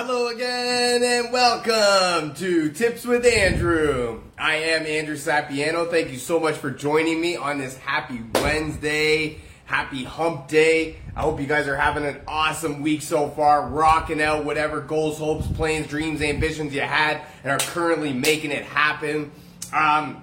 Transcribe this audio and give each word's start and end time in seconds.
Hello 0.00 0.28
again 0.28 1.02
and 1.02 1.32
welcome 1.32 2.32
to 2.34 2.70
Tips 2.70 3.04
with 3.04 3.26
Andrew. 3.26 4.22
I 4.38 4.54
am 4.54 4.86
Andrew 4.86 5.16
Sapiano. 5.16 5.90
Thank 5.90 6.12
you 6.12 6.18
so 6.18 6.38
much 6.38 6.54
for 6.54 6.70
joining 6.70 7.20
me 7.20 7.34
on 7.34 7.58
this 7.58 7.76
happy 7.78 8.20
Wednesday, 8.34 9.40
happy 9.64 10.04
hump 10.04 10.46
day. 10.46 10.98
I 11.16 11.22
hope 11.22 11.40
you 11.40 11.48
guys 11.48 11.66
are 11.66 11.74
having 11.74 12.06
an 12.06 12.20
awesome 12.28 12.80
week 12.80 13.02
so 13.02 13.28
far, 13.28 13.68
rocking 13.68 14.22
out 14.22 14.44
whatever 14.44 14.80
goals, 14.80 15.18
hopes, 15.18 15.48
plans, 15.48 15.88
dreams, 15.88 16.22
ambitions 16.22 16.72
you 16.72 16.82
had 16.82 17.20
and 17.42 17.50
are 17.50 17.58
currently 17.58 18.12
making 18.12 18.52
it 18.52 18.66
happen. 18.66 19.32
Um, 19.72 20.22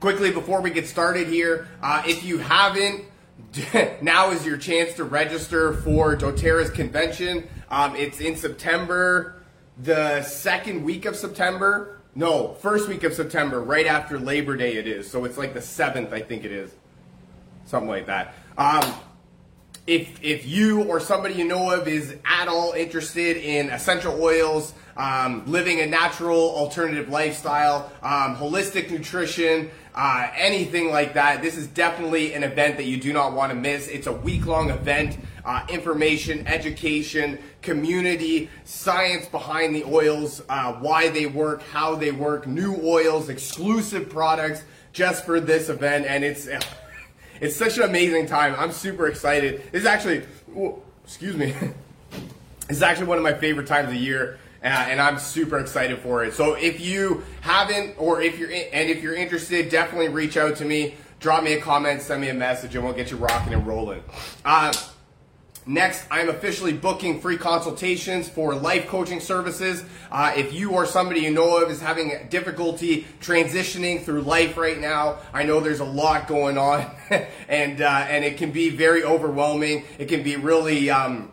quickly 0.00 0.30
before 0.30 0.62
we 0.62 0.70
get 0.70 0.88
started 0.88 1.28
here, 1.28 1.68
uh, 1.82 2.02
if 2.06 2.24
you 2.24 2.38
haven't, 2.38 3.04
now 4.00 4.30
is 4.30 4.46
your 4.46 4.56
chance 4.56 4.94
to 4.94 5.04
register 5.04 5.74
for 5.74 6.16
doTERRA's 6.16 6.70
convention. 6.70 7.46
Um, 7.70 7.94
it's 7.94 8.20
in 8.20 8.36
September, 8.36 9.42
the 9.78 10.22
second 10.22 10.82
week 10.82 11.04
of 11.04 11.14
September. 11.14 12.00
No, 12.14 12.54
first 12.54 12.88
week 12.88 13.04
of 13.04 13.14
September, 13.14 13.62
right 13.62 13.86
after 13.86 14.18
Labor 14.18 14.56
Day 14.56 14.74
it 14.76 14.88
is. 14.88 15.08
So 15.08 15.24
it's 15.24 15.38
like 15.38 15.54
the 15.54 15.60
7th, 15.60 16.12
I 16.12 16.20
think 16.20 16.44
it 16.44 16.50
is. 16.50 16.72
Something 17.66 17.88
like 17.88 18.06
that. 18.06 18.34
Um, 18.58 18.82
if, 19.86 20.20
if 20.22 20.46
you 20.46 20.82
or 20.84 20.98
somebody 20.98 21.34
you 21.34 21.44
know 21.44 21.70
of 21.70 21.86
is 21.86 22.16
at 22.24 22.48
all 22.48 22.72
interested 22.72 23.36
in 23.36 23.70
essential 23.70 24.20
oils, 24.20 24.74
um, 25.00 25.44
living 25.46 25.80
a 25.80 25.86
natural 25.86 26.54
alternative 26.54 27.08
lifestyle, 27.08 27.90
um, 28.02 28.36
holistic 28.36 28.90
nutrition, 28.90 29.70
uh, 29.94 30.28
anything 30.36 30.90
like 30.90 31.14
that, 31.14 31.40
this 31.40 31.56
is 31.56 31.66
definitely 31.68 32.34
an 32.34 32.42
event 32.42 32.76
that 32.76 32.84
you 32.84 32.98
do 32.98 33.14
not 33.14 33.32
want 33.32 33.50
to 33.50 33.56
miss. 33.56 33.88
It's 33.88 34.06
a 34.06 34.12
week 34.12 34.44
long 34.44 34.68
event. 34.68 35.18
Uh, 35.42 35.64
information, 35.70 36.46
education, 36.46 37.38
community, 37.62 38.50
science 38.64 39.24
behind 39.24 39.74
the 39.74 39.82
oils, 39.84 40.42
uh, 40.50 40.74
why 40.74 41.08
they 41.08 41.24
work, 41.24 41.62
how 41.62 41.94
they 41.94 42.12
work, 42.12 42.46
new 42.46 42.78
oils, 42.84 43.30
exclusive 43.30 44.10
products 44.10 44.62
just 44.92 45.24
for 45.24 45.40
this 45.40 45.70
event, 45.70 46.04
and 46.04 46.22
it's 46.22 46.46
it's 47.40 47.56
such 47.56 47.78
an 47.78 47.84
amazing 47.84 48.26
time. 48.26 48.54
I'm 48.58 48.70
super 48.70 49.08
excited. 49.08 49.62
This 49.72 49.80
is 49.80 49.86
actually, 49.86 50.24
excuse 51.04 51.36
me, 51.38 51.52
this 52.68 52.76
is 52.76 52.82
actually 52.82 53.06
one 53.06 53.16
of 53.16 53.24
my 53.24 53.32
favorite 53.32 53.66
times 53.66 53.88
of 53.88 53.94
the 53.94 53.98
year. 53.98 54.38
Uh, 54.62 54.66
and 54.66 55.00
I'm 55.00 55.18
super 55.18 55.58
excited 55.58 56.00
for 56.00 56.24
it. 56.24 56.34
So 56.34 56.54
if 56.54 56.80
you 56.80 57.24
haven't, 57.40 57.94
or 57.98 58.20
if 58.20 58.38
you're, 58.38 58.50
in, 58.50 58.68
and 58.72 58.90
if 58.90 59.02
you're 59.02 59.14
interested, 59.14 59.70
definitely 59.70 60.08
reach 60.08 60.36
out 60.36 60.56
to 60.56 60.64
me. 60.64 60.96
Drop 61.18 61.42
me 61.42 61.54
a 61.54 61.60
comment, 61.60 62.02
send 62.02 62.20
me 62.20 62.28
a 62.28 62.34
message, 62.34 62.74
and 62.74 62.84
we'll 62.84 62.94
get 62.94 63.10
you 63.10 63.16
rocking 63.16 63.54
and 63.54 63.66
rolling. 63.66 64.02
Uh, 64.44 64.72
Next, 65.66 66.04
I'm 66.10 66.30
officially 66.30 66.72
booking 66.72 67.20
free 67.20 67.36
consultations 67.36 68.28
for 68.28 68.54
life 68.54 68.88
coaching 68.88 69.20
services. 69.20 69.84
Uh, 70.10 70.32
if 70.34 70.54
you 70.54 70.72
or 70.72 70.86
somebody 70.86 71.20
you 71.20 71.30
know 71.30 71.62
of 71.62 71.70
is 71.70 71.80
having 71.80 72.28
difficulty 72.30 73.06
transitioning 73.20 74.02
through 74.02 74.22
life 74.22 74.56
right 74.56 74.80
now, 74.80 75.18
I 75.34 75.44
know 75.44 75.60
there's 75.60 75.80
a 75.80 75.84
lot 75.84 76.26
going 76.26 76.56
on, 76.56 76.90
and 77.48 77.82
uh, 77.82 78.06
and 78.08 78.24
it 78.24 78.38
can 78.38 78.52
be 78.52 78.70
very 78.70 79.04
overwhelming. 79.04 79.84
It 79.98 80.08
can 80.08 80.22
be 80.22 80.36
really. 80.36 80.90
Um, 80.90 81.30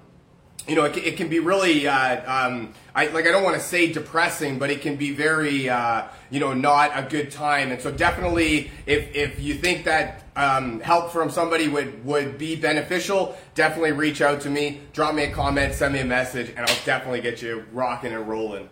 you 0.67 0.75
know, 0.75 0.83
it, 0.83 0.97
it 0.97 1.17
can 1.17 1.29
be 1.29 1.39
really, 1.39 1.87
uh, 1.87 2.47
um, 2.47 2.73
I, 2.93 3.07
like 3.07 3.25
I 3.25 3.31
don't 3.31 3.43
want 3.43 3.55
to 3.55 3.61
say 3.61 3.91
depressing, 3.91 4.59
but 4.59 4.69
it 4.69 4.81
can 4.81 4.97
be 4.97 5.11
very, 5.11 5.69
uh, 5.69 6.03
you 6.29 6.39
know, 6.39 6.53
not 6.53 6.91
a 6.93 7.03
good 7.03 7.31
time. 7.31 7.71
And 7.71 7.81
so 7.81 7.91
definitely, 7.91 8.69
if, 8.85 9.15
if 9.15 9.39
you 9.39 9.53
think 9.53 9.85
that 9.85 10.23
um, 10.35 10.81
help 10.81 11.11
from 11.11 11.29
somebody 11.29 11.69
would, 11.69 12.03
would 12.05 12.37
be 12.37 12.55
beneficial, 12.55 13.37
definitely 13.55 13.93
reach 13.93 14.21
out 14.21 14.41
to 14.41 14.49
me, 14.49 14.81
drop 14.91 15.15
me 15.15 15.23
a 15.23 15.31
comment, 15.31 15.73
send 15.73 15.93
me 15.93 15.99
a 16.01 16.05
message, 16.05 16.49
and 16.49 16.59
I'll 16.59 16.85
definitely 16.85 17.21
get 17.21 17.41
you 17.41 17.65
rocking 17.71 18.11
and 18.11 18.27
rolling. 18.27 18.69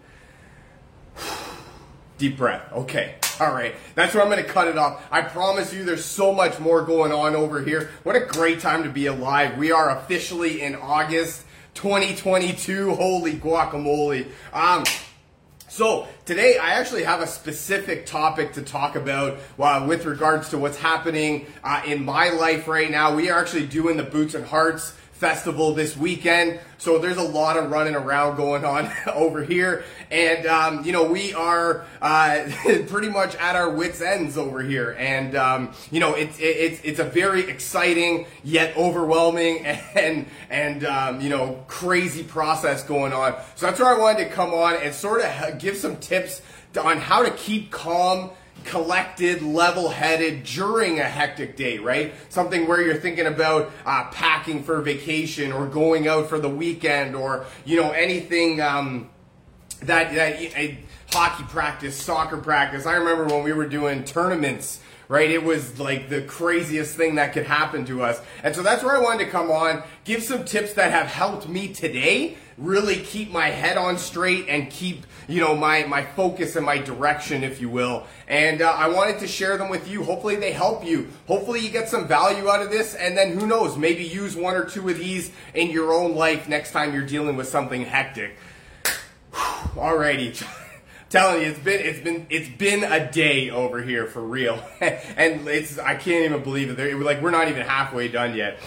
Deep 2.18 2.38
breath. 2.38 2.72
Okay. 2.72 3.16
All 3.40 3.52
right. 3.52 3.76
That's 3.96 4.14
where 4.14 4.24
I'm 4.24 4.30
going 4.30 4.44
to 4.44 4.50
cut 4.50 4.70
it 4.70 4.78
off. 4.78 5.06
I 5.12 5.22
promise 5.22 5.74
you 5.74 5.84
there's 5.84 6.06
so 6.06 6.32
much 6.34 6.60
more 6.60 6.82
going 6.82 7.12
on 7.12 7.36
over 7.36 7.62
here. 7.62 7.90
What 8.04 8.16
a 8.16 8.22
great 8.22 8.62
time 8.62 8.84
to 8.84 8.90
be 8.90 9.08
alive. 9.08 9.58
We 9.58 9.74
are 9.74 9.98
officially 9.98 10.62
in 10.62 10.76
August. 10.76 11.44
2022. 11.76 12.96
Holy 12.96 13.34
guacamole. 13.34 14.28
Um, 14.52 14.84
so 15.68 16.08
today 16.26 16.58
I 16.58 16.76
actually 16.76 17.04
have 17.04 17.22
a 17.22 17.28
specific 17.28 18.06
topic 18.06 18.54
to 18.54 18.62
talk 18.62 18.96
about 18.96 19.38
uh, 19.60 19.86
with 19.88 20.06
regards 20.06 20.50
to 20.50 20.58
what's 20.58 20.78
happening 20.78 21.48
uh, 21.64 21.82
in 21.86 22.04
my 22.04 22.30
life 22.30 22.68
right 22.68 22.90
now. 22.90 23.14
We 23.14 23.30
are 23.30 23.40
actually 23.40 23.68
doing 23.68 23.98
the 23.98 24.04
Boots 24.04 24.36
and 24.36 24.46
Hearts 24.46 24.96
festival 25.16 25.74
this 25.74 25.96
weekend. 25.96 26.60
So 26.78 27.00
there's 27.00 27.16
a 27.16 27.24
lot 27.24 27.56
of 27.56 27.72
running 27.72 27.96
around 27.96 28.36
going 28.36 28.66
on 28.66 28.92
over 29.14 29.44
here. 29.44 29.86
And, 30.12 30.46
um, 30.46 30.84
you 30.84 30.92
know, 30.92 31.06
we 31.06 31.34
are 31.34 31.86
uh, 32.02 32.50
pretty 32.88 33.08
much 33.08 33.34
at 33.36 33.56
our 33.56 33.70
wits' 33.70 34.02
ends 34.02 34.38
over 34.38 34.62
here. 34.62 34.96
And, 35.00 35.36
um, 35.36 35.74
you 35.90 36.02
know, 36.02 36.16
it's, 36.16 36.38
it's, 36.40 36.82
it's 36.84 37.00
a 37.00 37.06
very 37.06 37.50
exciting 37.50 38.28
yet 38.44 38.76
overwhelming 38.76 39.66
and, 39.96 40.28
and 40.50 40.86
um, 40.86 41.22
you 41.22 41.30
know, 41.30 41.64
crazy 41.68 42.24
process 42.24 42.84
going 42.84 43.14
on. 43.14 43.36
So 43.56 43.68
that's 43.68 43.80
where 43.80 43.96
I 43.96 43.98
wanted 43.98 44.26
to 44.26 44.30
come 44.32 44.54
on 44.54 44.76
and 44.76 44.94
sort 44.94 45.22
of 45.22 45.60
give 45.60 45.78
some 45.78 45.96
tips 45.98 46.42
on 46.78 46.98
how 46.98 47.24
to 47.24 47.32
keep 47.32 47.72
calm 47.72 48.32
collected, 48.66 49.42
level 49.42 49.90
headed 49.90 50.44
during 50.44 51.00
a 51.00 51.04
hectic 51.04 51.56
day, 51.56 51.78
right? 51.78 52.14
Something 52.30 52.68
where 52.68 52.82
you're 52.82 52.98
thinking 52.98 53.28
about 53.28 53.72
uh, 53.86 54.10
packing 54.12 54.64
for 54.64 54.82
vacation 54.82 55.52
or 55.52 55.68
going 55.68 56.08
out 56.08 56.28
for 56.28 56.40
the 56.40 56.50
weekend 56.50 57.16
or, 57.16 57.46
you 57.64 57.82
know, 57.82 57.92
anything 57.92 58.62
um, 58.62 59.10
that, 59.82 60.14
that 60.14 60.42
a 60.42 60.80
hockey 61.12 61.44
practice, 61.44 61.96
soccer 61.96 62.38
practice. 62.38 62.86
I 62.86 62.94
remember 62.94 63.26
when 63.26 63.44
we 63.44 63.54
were 63.54 63.68
doing 63.68 64.04
tournaments 64.04 64.82
right? 65.08 65.30
It 65.30 65.44
was 65.44 65.80
like 65.80 66.10
the 66.10 66.22
craziest 66.24 66.96
thing 66.96 67.16
that 67.16 67.34
could 67.34 67.46
happen 67.46 67.86
to 67.86 68.02
us. 68.02 68.20
And 68.44 68.56
so 68.56 68.64
that's 68.64 68.84
where 68.84 68.98
I 68.98 69.02
wanted 69.02 69.26
to 69.26 69.32
come 69.32 69.52
on, 69.52 69.84
give 70.04 70.24
some 70.24 70.46
tips 70.46 70.74
that 70.74 70.92
have 70.92 71.08
helped 71.08 71.48
me 71.48 71.74
today 71.74 72.38
really 72.58 72.98
keep 72.98 73.32
my 73.32 73.50
head 73.50 73.78
on 73.78 73.98
straight 73.98 74.48
and 74.48 74.70
keep, 74.70 75.06
you 75.28 75.42
know, 75.42 75.56
my, 75.56 75.84
my 75.86 76.04
focus 76.04 76.56
and 76.56 76.66
my 76.66 76.78
direction, 76.78 77.44
if 77.44 77.60
you 77.60 77.70
will. 77.70 78.06
And 78.28 78.62
uh, 78.62 78.72
I 78.72 78.88
wanted 78.90 79.20
to 79.20 79.28
share 79.28 79.58
them 79.58 79.70
with 79.70 79.90
you. 79.90 80.04
Hopefully 80.04 80.38
they 80.38 80.52
help 80.52 80.86
you. 80.86 81.10
Hopefully 81.28 81.60
you 81.60 81.70
get 81.70 81.90
some 81.90 82.08
value 82.08 82.50
out 82.50 82.62
of 82.62 82.72
this. 82.72 82.96
And 82.96 83.18
then 83.18 83.38
who 83.38 83.46
knows, 83.46 83.78
maybe 83.78 84.04
use 84.04 84.36
one 84.36 84.56
or 84.56 84.66
two 84.66 84.88
of 84.90 84.98
these 84.98 85.32
in 85.54 85.70
your 85.70 85.94
own 85.94 86.16
life 86.16 86.48
next 86.48 86.72
time 86.72 86.94
you're 86.94 87.06
dealing 87.06 87.36
with 87.36 87.48
something 87.48 87.84
hectic. 87.84 88.38
Alrighty 89.34 90.46
telling 91.10 91.42
you, 91.42 91.50
it's 91.50 91.60
been 91.60 91.80
it's 91.80 92.00
been 92.00 92.28
it's 92.30 92.50
been 92.50 92.84
a 92.84 93.12
day 93.12 93.50
over 93.50 93.82
here 93.82 94.06
for 94.06 94.22
real, 94.22 94.62
and 94.82 95.48
it's 95.48 95.78
I 95.80 95.96
can't 95.96 96.26
even 96.26 96.44
believe 96.44 96.70
it. 96.70 96.78
They're, 96.78 96.96
like 96.98 97.22
we're 97.22 97.32
not 97.32 97.48
even 97.48 97.66
halfway 97.66 98.08
done 98.08 98.36
yet. 98.36 98.60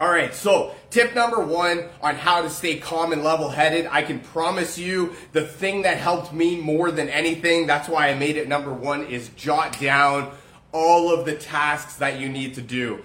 All 0.00 0.10
right, 0.10 0.34
so 0.34 0.74
tip 0.92 1.14
number 1.14 1.40
one 1.40 1.88
on 2.02 2.14
how 2.14 2.42
to 2.42 2.50
stay 2.50 2.76
calm 2.76 3.12
and 3.12 3.24
level 3.24 3.48
headed. 3.48 3.88
I 3.90 4.02
can 4.02 4.20
promise 4.20 4.78
you 4.78 5.14
the 5.32 5.46
thing 5.46 5.82
that 5.82 5.96
helped 5.96 6.32
me 6.32 6.60
more 6.60 6.90
than 6.90 7.08
anything, 7.08 7.66
that's 7.66 7.88
why 7.88 8.10
I 8.10 8.14
made 8.14 8.36
it 8.36 8.46
number 8.46 8.72
one, 8.72 9.06
is 9.06 9.30
jot 9.30 9.80
down 9.80 10.30
all 10.70 11.12
of 11.12 11.24
the 11.24 11.34
tasks 11.34 11.96
that 11.96 12.20
you 12.20 12.28
need 12.28 12.54
to 12.54 12.62
do. 12.62 13.02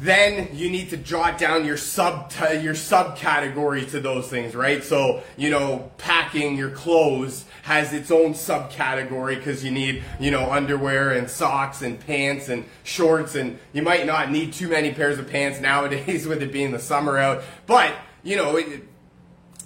Then 0.00 0.48
you 0.54 0.70
need 0.70 0.90
to 0.90 0.96
jot 0.96 1.36
down 1.36 1.66
your 1.66 1.76
sub 1.76 2.32
your 2.40 2.72
subcategory 2.72 3.90
to 3.90 4.00
those 4.00 4.28
things, 4.28 4.54
right? 4.54 4.82
So 4.82 5.22
you 5.36 5.50
know, 5.50 5.90
packing 5.98 6.56
your 6.56 6.70
clothes 6.70 7.44
has 7.62 7.92
its 7.92 8.10
own 8.10 8.32
subcategory 8.32 9.36
because 9.36 9.62
you 9.62 9.70
need 9.70 10.02
you 10.18 10.30
know 10.30 10.50
underwear 10.50 11.10
and 11.12 11.28
socks 11.28 11.82
and 11.82 12.00
pants 12.00 12.48
and 12.48 12.64
shorts, 12.82 13.34
and 13.34 13.58
you 13.74 13.82
might 13.82 14.06
not 14.06 14.30
need 14.30 14.54
too 14.54 14.68
many 14.68 14.92
pairs 14.92 15.18
of 15.18 15.28
pants 15.28 15.60
nowadays 15.60 16.26
with 16.28 16.42
it 16.42 16.50
being 16.50 16.70
the 16.70 16.78
summer 16.78 17.18
out. 17.18 17.42
But 17.66 17.94
you 18.22 18.36
know, 18.36 18.56
it, 18.56 18.82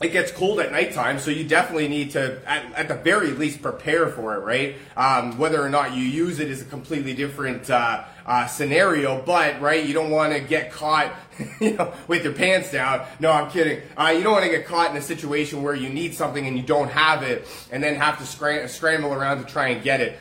it 0.02 0.08
gets 0.12 0.32
cold 0.32 0.58
at 0.58 0.72
nighttime, 0.72 1.18
so 1.18 1.30
you 1.30 1.44
definitely 1.44 1.86
need 1.86 2.10
to, 2.12 2.40
at, 2.48 2.72
at 2.74 2.88
the 2.88 2.96
very 2.96 3.30
least, 3.30 3.62
prepare 3.62 4.08
for 4.08 4.34
it, 4.34 4.40
right? 4.40 4.76
Um, 4.96 5.38
whether 5.38 5.62
or 5.62 5.70
not 5.70 5.94
you 5.94 6.02
use 6.02 6.40
it 6.40 6.50
is 6.50 6.60
a 6.60 6.64
completely 6.64 7.14
different 7.14 7.70
uh, 7.70 8.04
uh, 8.26 8.46
scenario, 8.46 9.22
but 9.22 9.60
right, 9.60 9.86
you 9.86 9.94
don't 9.94 10.10
want 10.10 10.32
to 10.32 10.40
get 10.40 10.72
caught, 10.72 11.14
you 11.60 11.74
know, 11.74 11.92
with 12.08 12.24
your 12.24 12.32
pants 12.32 12.72
down. 12.72 13.06
No, 13.20 13.30
I'm 13.30 13.50
kidding. 13.50 13.82
Uh, 13.96 14.12
you 14.16 14.24
don't 14.24 14.32
want 14.32 14.44
to 14.44 14.50
get 14.50 14.66
caught 14.66 14.90
in 14.90 14.96
a 14.96 15.02
situation 15.02 15.62
where 15.62 15.74
you 15.74 15.88
need 15.88 16.14
something 16.14 16.44
and 16.44 16.56
you 16.56 16.64
don't 16.64 16.90
have 16.90 17.22
it, 17.22 17.46
and 17.70 17.82
then 17.82 17.94
have 17.94 18.18
to 18.18 18.26
scram- 18.26 18.66
scramble 18.68 19.12
around 19.12 19.38
to 19.38 19.44
try 19.44 19.68
and 19.68 19.82
get 19.84 20.00
it. 20.00 20.18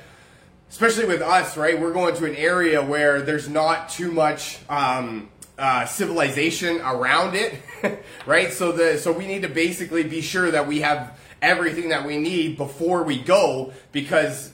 Especially 0.70 1.06
with 1.06 1.22
us, 1.22 1.58
right? 1.58 1.80
We're 1.80 1.94
going 1.94 2.16
to 2.16 2.26
an 2.26 2.36
area 2.36 2.84
where 2.84 3.22
there's 3.22 3.48
not 3.48 3.90
too 3.90 4.12
much. 4.12 4.60
Um, 4.70 5.30
uh, 5.58 5.86
civilization 5.86 6.82
around 6.82 7.36
it, 7.36 7.62
right? 8.26 8.52
So 8.52 8.72
the 8.72 8.98
so 8.98 9.12
we 9.12 9.28
need 9.28 9.44
to 9.44 9.50
basically 9.50 10.04
be 10.04 10.22
sure 10.22 10.52
that 10.52 10.68
we 10.68 10.82
have 10.82 11.20
everything 11.42 11.90
that 11.90 12.06
we 12.06 12.18
need 12.18 12.58
before 12.58 13.04
we 13.04 13.20
go 13.20 13.74
because 13.92 14.54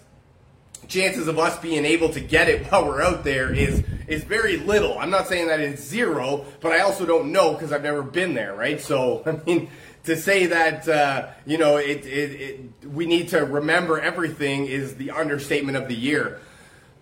chances 0.88 1.28
of 1.28 1.38
us 1.38 1.58
being 1.60 1.86
able 1.86 2.10
to 2.10 2.20
get 2.20 2.50
it 2.50 2.66
while 2.72 2.86
we're 2.86 3.02
out 3.02 3.24
there 3.24 3.54
is 3.54 3.84
is 4.08 4.24
very 4.24 4.58
little. 4.58 4.98
I'm 4.98 5.12
not 5.12 5.28
saying 5.28 5.48
that 5.48 5.60
it's 5.60 5.82
zero, 5.84 6.46
but 6.62 6.72
I 6.72 6.80
also 6.80 7.06
don't 7.06 7.32
know 7.32 7.54
because 7.54 7.72
I've 7.72 7.84
never 7.84 8.02
been 8.02 8.34
there, 8.34 8.56
right? 8.56 8.82
So 8.82 9.24
I 9.26 9.44
mean, 9.46 9.70
to 10.04 10.18
say 10.18 10.48
that 10.48 10.88
uh, 10.88 11.30
you 11.46 11.58
know 11.58 11.78
it, 11.78 12.06
it, 12.06 12.42
it, 12.42 12.90
we 12.90 13.06
need 13.06 13.30
to 13.30 13.46
remember 13.46 14.00
everything 14.00 14.66
is 14.66 14.96
the 14.96 15.12
understatement 15.12 15.78
of 15.78 15.88
the 15.88 15.96
year. 15.96 16.42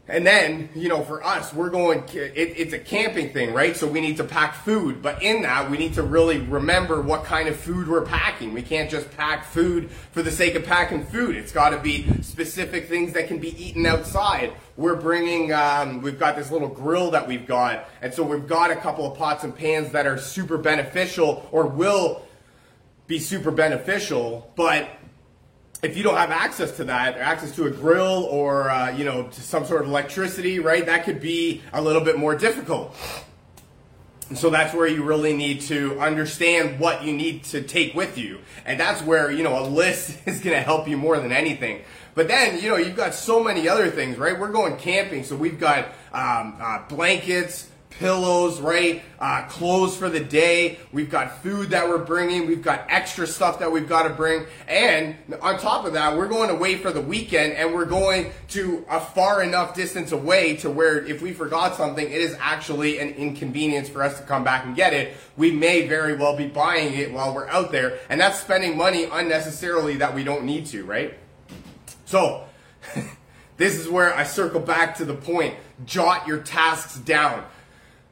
And 0.09 0.25
then, 0.25 0.69
you 0.73 0.87
know, 0.87 1.03
for 1.03 1.21
us, 1.21 1.53
we're 1.53 1.69
going, 1.69 2.03
it, 2.13 2.35
it's 2.35 2.71
a 2.71 2.79
camping 2.79 3.33
thing, 3.33 3.53
right? 3.53 3.75
So 3.75 3.87
we 3.87 3.99
need 3.99 4.17
to 4.17 4.23
pack 4.23 4.55
food. 4.55 5.01
But 5.01 5.21
in 5.21 5.41
that, 5.41 5.69
we 5.69 5.77
need 5.77 5.95
to 5.95 6.03
really 6.03 6.39
remember 6.39 7.01
what 7.01 7.25
kind 7.25 7.49
of 7.49 7.57
food 7.57 7.89
we're 7.89 8.05
packing. 8.05 8.53
We 8.53 8.61
can't 8.61 8.89
just 8.89 9.11
pack 9.17 9.45
food 9.45 9.91
for 9.91 10.21
the 10.21 10.31
sake 10.31 10.55
of 10.55 10.63
packing 10.63 11.05
food. 11.05 11.35
It's 11.35 11.51
got 11.51 11.71
to 11.71 11.79
be 11.79 12.05
specific 12.21 12.87
things 12.87 13.11
that 13.13 13.27
can 13.27 13.39
be 13.39 13.49
eaten 13.61 13.85
outside. 13.85 14.53
We're 14.77 14.95
bringing, 14.95 15.51
um, 15.51 16.01
we've 16.01 16.19
got 16.19 16.37
this 16.37 16.51
little 16.51 16.69
grill 16.69 17.11
that 17.11 17.27
we've 17.27 17.45
got. 17.45 17.89
And 18.01 18.13
so 18.13 18.23
we've 18.23 18.47
got 18.47 18.71
a 18.71 18.77
couple 18.77 19.11
of 19.11 19.17
pots 19.17 19.43
and 19.43 19.53
pans 19.53 19.91
that 19.91 20.07
are 20.07 20.17
super 20.17 20.57
beneficial 20.57 21.49
or 21.51 21.67
will 21.67 22.21
be 23.07 23.19
super 23.19 23.51
beneficial. 23.51 24.53
But 24.55 24.87
if 25.83 25.95
you 25.95 26.03
don't 26.03 26.17
have 26.17 26.31
access 26.31 26.75
to 26.77 26.85
that, 26.85 27.17
access 27.17 27.55
to 27.55 27.65
a 27.65 27.71
grill 27.71 28.27
or 28.29 28.69
uh, 28.69 28.91
you 28.91 29.05
know 29.05 29.23
to 29.23 29.41
some 29.41 29.65
sort 29.65 29.81
of 29.81 29.87
electricity, 29.87 30.59
right? 30.59 30.85
That 30.85 31.03
could 31.03 31.21
be 31.21 31.61
a 31.73 31.81
little 31.81 32.01
bit 32.01 32.17
more 32.17 32.35
difficult. 32.35 32.95
And 34.29 34.37
so 34.37 34.49
that's 34.49 34.73
where 34.73 34.87
you 34.87 35.03
really 35.03 35.33
need 35.33 35.61
to 35.61 35.99
understand 36.01 36.79
what 36.79 37.03
you 37.03 37.13
need 37.13 37.45
to 37.45 37.61
take 37.61 37.93
with 37.93 38.17
you, 38.17 38.39
and 38.65 38.79
that's 38.79 39.01
where 39.01 39.31
you 39.31 39.43
know 39.43 39.59
a 39.59 39.65
list 39.67 40.17
is 40.25 40.39
going 40.39 40.55
to 40.55 40.61
help 40.61 40.87
you 40.87 40.97
more 40.97 41.19
than 41.19 41.31
anything. 41.31 41.81
But 42.15 42.27
then 42.27 42.61
you 42.61 42.69
know 42.69 42.77
you've 42.77 42.97
got 42.97 43.13
so 43.13 43.43
many 43.43 43.69
other 43.69 43.89
things, 43.89 44.17
right? 44.17 44.37
We're 44.37 44.51
going 44.51 44.77
camping, 44.77 45.23
so 45.23 45.35
we've 45.35 45.59
got 45.59 45.85
um, 46.11 46.57
uh, 46.59 46.87
blankets 46.89 47.69
pillows, 47.97 48.59
right? 48.59 49.01
Uh, 49.19 49.43
clothes 49.47 49.97
for 49.97 50.09
the 50.09 50.19
day. 50.19 50.77
We've 50.91 51.09
got 51.09 51.41
food 51.41 51.71
that 51.71 51.87
we're 51.87 51.97
bringing. 51.97 52.47
We've 52.47 52.61
got 52.61 52.85
extra 52.89 53.25
stuff 53.25 53.59
that 53.59 53.71
we've 53.71 53.89
got 53.89 54.03
to 54.03 54.09
bring. 54.09 54.45
And 54.67 55.15
on 55.41 55.59
top 55.59 55.85
of 55.85 55.93
that, 55.93 56.15
we're 56.15 56.27
going 56.27 56.49
away 56.49 56.77
for 56.77 56.91
the 56.91 57.01
weekend 57.01 57.53
and 57.53 57.73
we're 57.73 57.85
going 57.85 58.31
to 58.49 58.85
a 58.89 58.99
far 58.99 59.41
enough 59.41 59.73
distance 59.73 60.11
away 60.11 60.55
to 60.57 60.69
where 60.69 61.03
if 61.05 61.21
we 61.21 61.33
forgot 61.33 61.75
something, 61.75 62.05
it 62.05 62.21
is 62.21 62.35
actually 62.39 62.99
an 62.99 63.09
inconvenience 63.09 63.89
for 63.89 64.03
us 64.03 64.17
to 64.19 64.25
come 64.25 64.43
back 64.43 64.65
and 64.65 64.75
get 64.75 64.93
it. 64.93 65.15
We 65.35 65.51
may 65.51 65.87
very 65.87 66.15
well 66.15 66.35
be 66.35 66.47
buying 66.47 66.93
it 66.93 67.11
while 67.11 67.33
we're 67.33 67.47
out 67.47 67.71
there. 67.71 67.99
And 68.09 68.21
that's 68.21 68.39
spending 68.39 68.77
money 68.77 69.05
unnecessarily 69.05 69.97
that 69.97 70.13
we 70.13 70.23
don't 70.23 70.43
need 70.45 70.67
to, 70.67 70.85
right? 70.85 71.15
So, 72.05 72.45
this 73.57 73.75
is 73.75 73.89
where 73.89 74.13
I 74.13 74.23
circle 74.23 74.61
back 74.61 74.97
to 74.97 75.05
the 75.05 75.15
point. 75.15 75.55
Jot 75.85 76.27
your 76.27 76.39
tasks 76.39 76.97
down. 76.97 77.43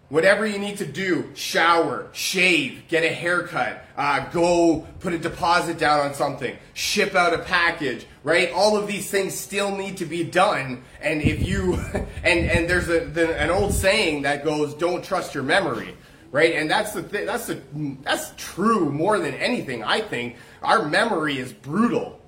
Whatever 0.09 0.45
you 0.45 0.59
need 0.59 0.77
to 0.77 0.85
do, 0.85 1.31
shower, 1.33 2.07
shave, 2.11 2.83
get 2.87 3.03
a 3.03 3.09
haircut, 3.09 3.83
uh, 3.97 4.29
go 4.29 4.85
put 4.99 5.13
a 5.13 5.17
deposit 5.17 5.79
down 5.79 5.99
on 6.01 6.13
something, 6.13 6.55
ship 6.75 7.15
out 7.15 7.33
a 7.33 7.39
package, 7.39 8.05
right? 8.23 8.51
All 8.51 8.77
of 8.77 8.85
these 8.85 9.09
things 9.09 9.33
still 9.33 9.75
need 9.75 9.97
to 9.97 10.05
be 10.05 10.23
done. 10.23 10.83
And 11.01 11.23
if 11.23 11.47
you, 11.47 11.73
and, 12.23 12.39
and 12.45 12.69
there's 12.69 12.87
a, 12.87 13.05
the, 13.05 13.35
an 13.41 13.49
old 13.49 13.73
saying 13.73 14.21
that 14.23 14.45
goes, 14.45 14.75
don't 14.75 15.03
trust 15.03 15.33
your 15.33 15.43
memory, 15.43 15.97
right? 16.29 16.53
And 16.53 16.69
that's 16.69 16.93
the 16.93 17.01
thing, 17.01 17.25
that's 17.25 17.47
the, 17.47 17.59
that's 18.03 18.31
true 18.37 18.91
more 18.91 19.17
than 19.17 19.33
anything, 19.33 19.83
I 19.83 20.01
think. 20.01 20.35
Our 20.61 20.87
memory 20.87 21.39
is 21.39 21.51
brutal. 21.51 22.21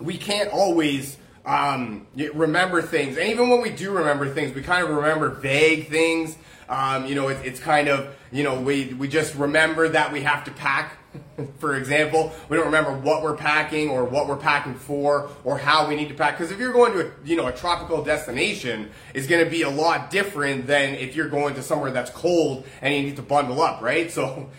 We 0.00 0.16
can't 0.16 0.48
always, 0.50 1.18
um, 1.44 2.06
remember 2.32 2.80
things. 2.80 3.18
And 3.18 3.28
even 3.28 3.50
when 3.50 3.60
we 3.60 3.68
do 3.68 3.90
remember 3.90 4.32
things, 4.32 4.54
we 4.54 4.62
kind 4.62 4.82
of 4.82 4.88
remember 4.88 5.28
vague 5.28 5.90
things 5.90 6.38
um, 6.68 7.06
you 7.06 7.14
know, 7.14 7.28
it, 7.28 7.38
it's 7.44 7.60
kind 7.60 7.88
of, 7.88 8.14
you 8.32 8.42
know, 8.42 8.60
we, 8.60 8.94
we 8.94 9.08
just 9.08 9.34
remember 9.34 9.88
that 9.88 10.12
we 10.12 10.22
have 10.22 10.44
to 10.44 10.50
pack. 10.50 10.98
for 11.58 11.76
example, 11.76 12.32
we 12.48 12.56
don't 12.56 12.66
remember 12.66 12.92
what 12.92 13.22
we're 13.22 13.36
packing 13.36 13.88
or 13.88 14.04
what 14.04 14.26
we're 14.26 14.36
packing 14.36 14.74
for 14.74 15.30
or 15.44 15.58
how 15.58 15.88
we 15.88 15.94
need 15.94 16.08
to 16.08 16.14
pack. 16.14 16.36
Because 16.36 16.52
if 16.52 16.58
you're 16.58 16.72
going 16.72 16.92
to 16.92 17.06
a, 17.06 17.10
you 17.24 17.36
know, 17.36 17.46
a 17.46 17.52
tropical 17.52 18.02
destination, 18.02 18.90
is 19.12 19.26
going 19.26 19.44
to 19.44 19.50
be 19.50 19.62
a 19.62 19.70
lot 19.70 20.10
different 20.10 20.66
than 20.66 20.94
if 20.94 21.14
you're 21.14 21.28
going 21.28 21.54
to 21.54 21.62
somewhere 21.62 21.90
that's 21.90 22.10
cold 22.10 22.66
and 22.82 22.94
you 22.94 23.02
need 23.02 23.16
to 23.16 23.22
bundle 23.22 23.62
up, 23.62 23.80
right? 23.80 24.10
So 24.10 24.50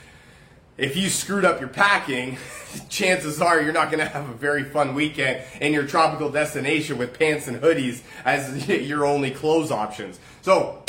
if 0.77 0.97
you 0.97 1.09
screwed 1.09 1.45
up 1.45 1.59
your 1.59 1.69
packing, 1.69 2.37
chances 2.89 3.41
are 3.41 3.61
you're 3.61 3.73
not 3.73 3.91
going 3.91 4.03
to 4.03 4.09
have 4.09 4.29
a 4.29 4.33
very 4.33 4.63
fun 4.63 4.93
weekend 4.93 5.41
in 5.61 5.73
your 5.73 5.87
tropical 5.87 6.29
destination 6.29 6.97
with 6.97 7.17
pants 7.17 7.47
and 7.47 7.61
hoodies 7.61 8.01
as 8.25 8.67
your 8.87 9.05
only 9.05 9.31
clothes 9.31 9.71
options. 9.71 10.19
So 10.41 10.83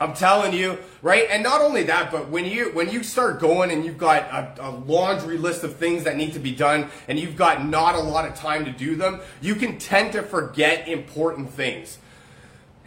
I'm 0.00 0.14
telling 0.14 0.54
you, 0.54 0.78
right? 1.02 1.26
And 1.28 1.42
not 1.42 1.60
only 1.60 1.82
that, 1.84 2.10
but 2.10 2.30
when 2.30 2.46
you 2.46 2.70
when 2.72 2.90
you 2.90 3.02
start 3.02 3.38
going 3.38 3.70
and 3.70 3.84
you've 3.84 3.98
got 3.98 4.22
a, 4.22 4.68
a, 4.68 4.70
laundry 4.70 5.36
list 5.36 5.62
of 5.62 5.76
things 5.76 6.04
that 6.04 6.16
need 6.16 6.32
to 6.32 6.38
be 6.38 6.52
done, 6.52 6.88
and 7.06 7.18
you've 7.18 7.36
got 7.36 7.66
not 7.66 7.94
a 7.94 8.00
lot 8.00 8.26
of 8.26 8.34
time 8.34 8.64
to 8.64 8.72
do 8.72 8.96
them, 8.96 9.20
you 9.42 9.54
can 9.54 9.78
tend 9.78 10.12
to 10.12 10.22
forget 10.22 10.88
important 10.88 11.52
things, 11.52 11.98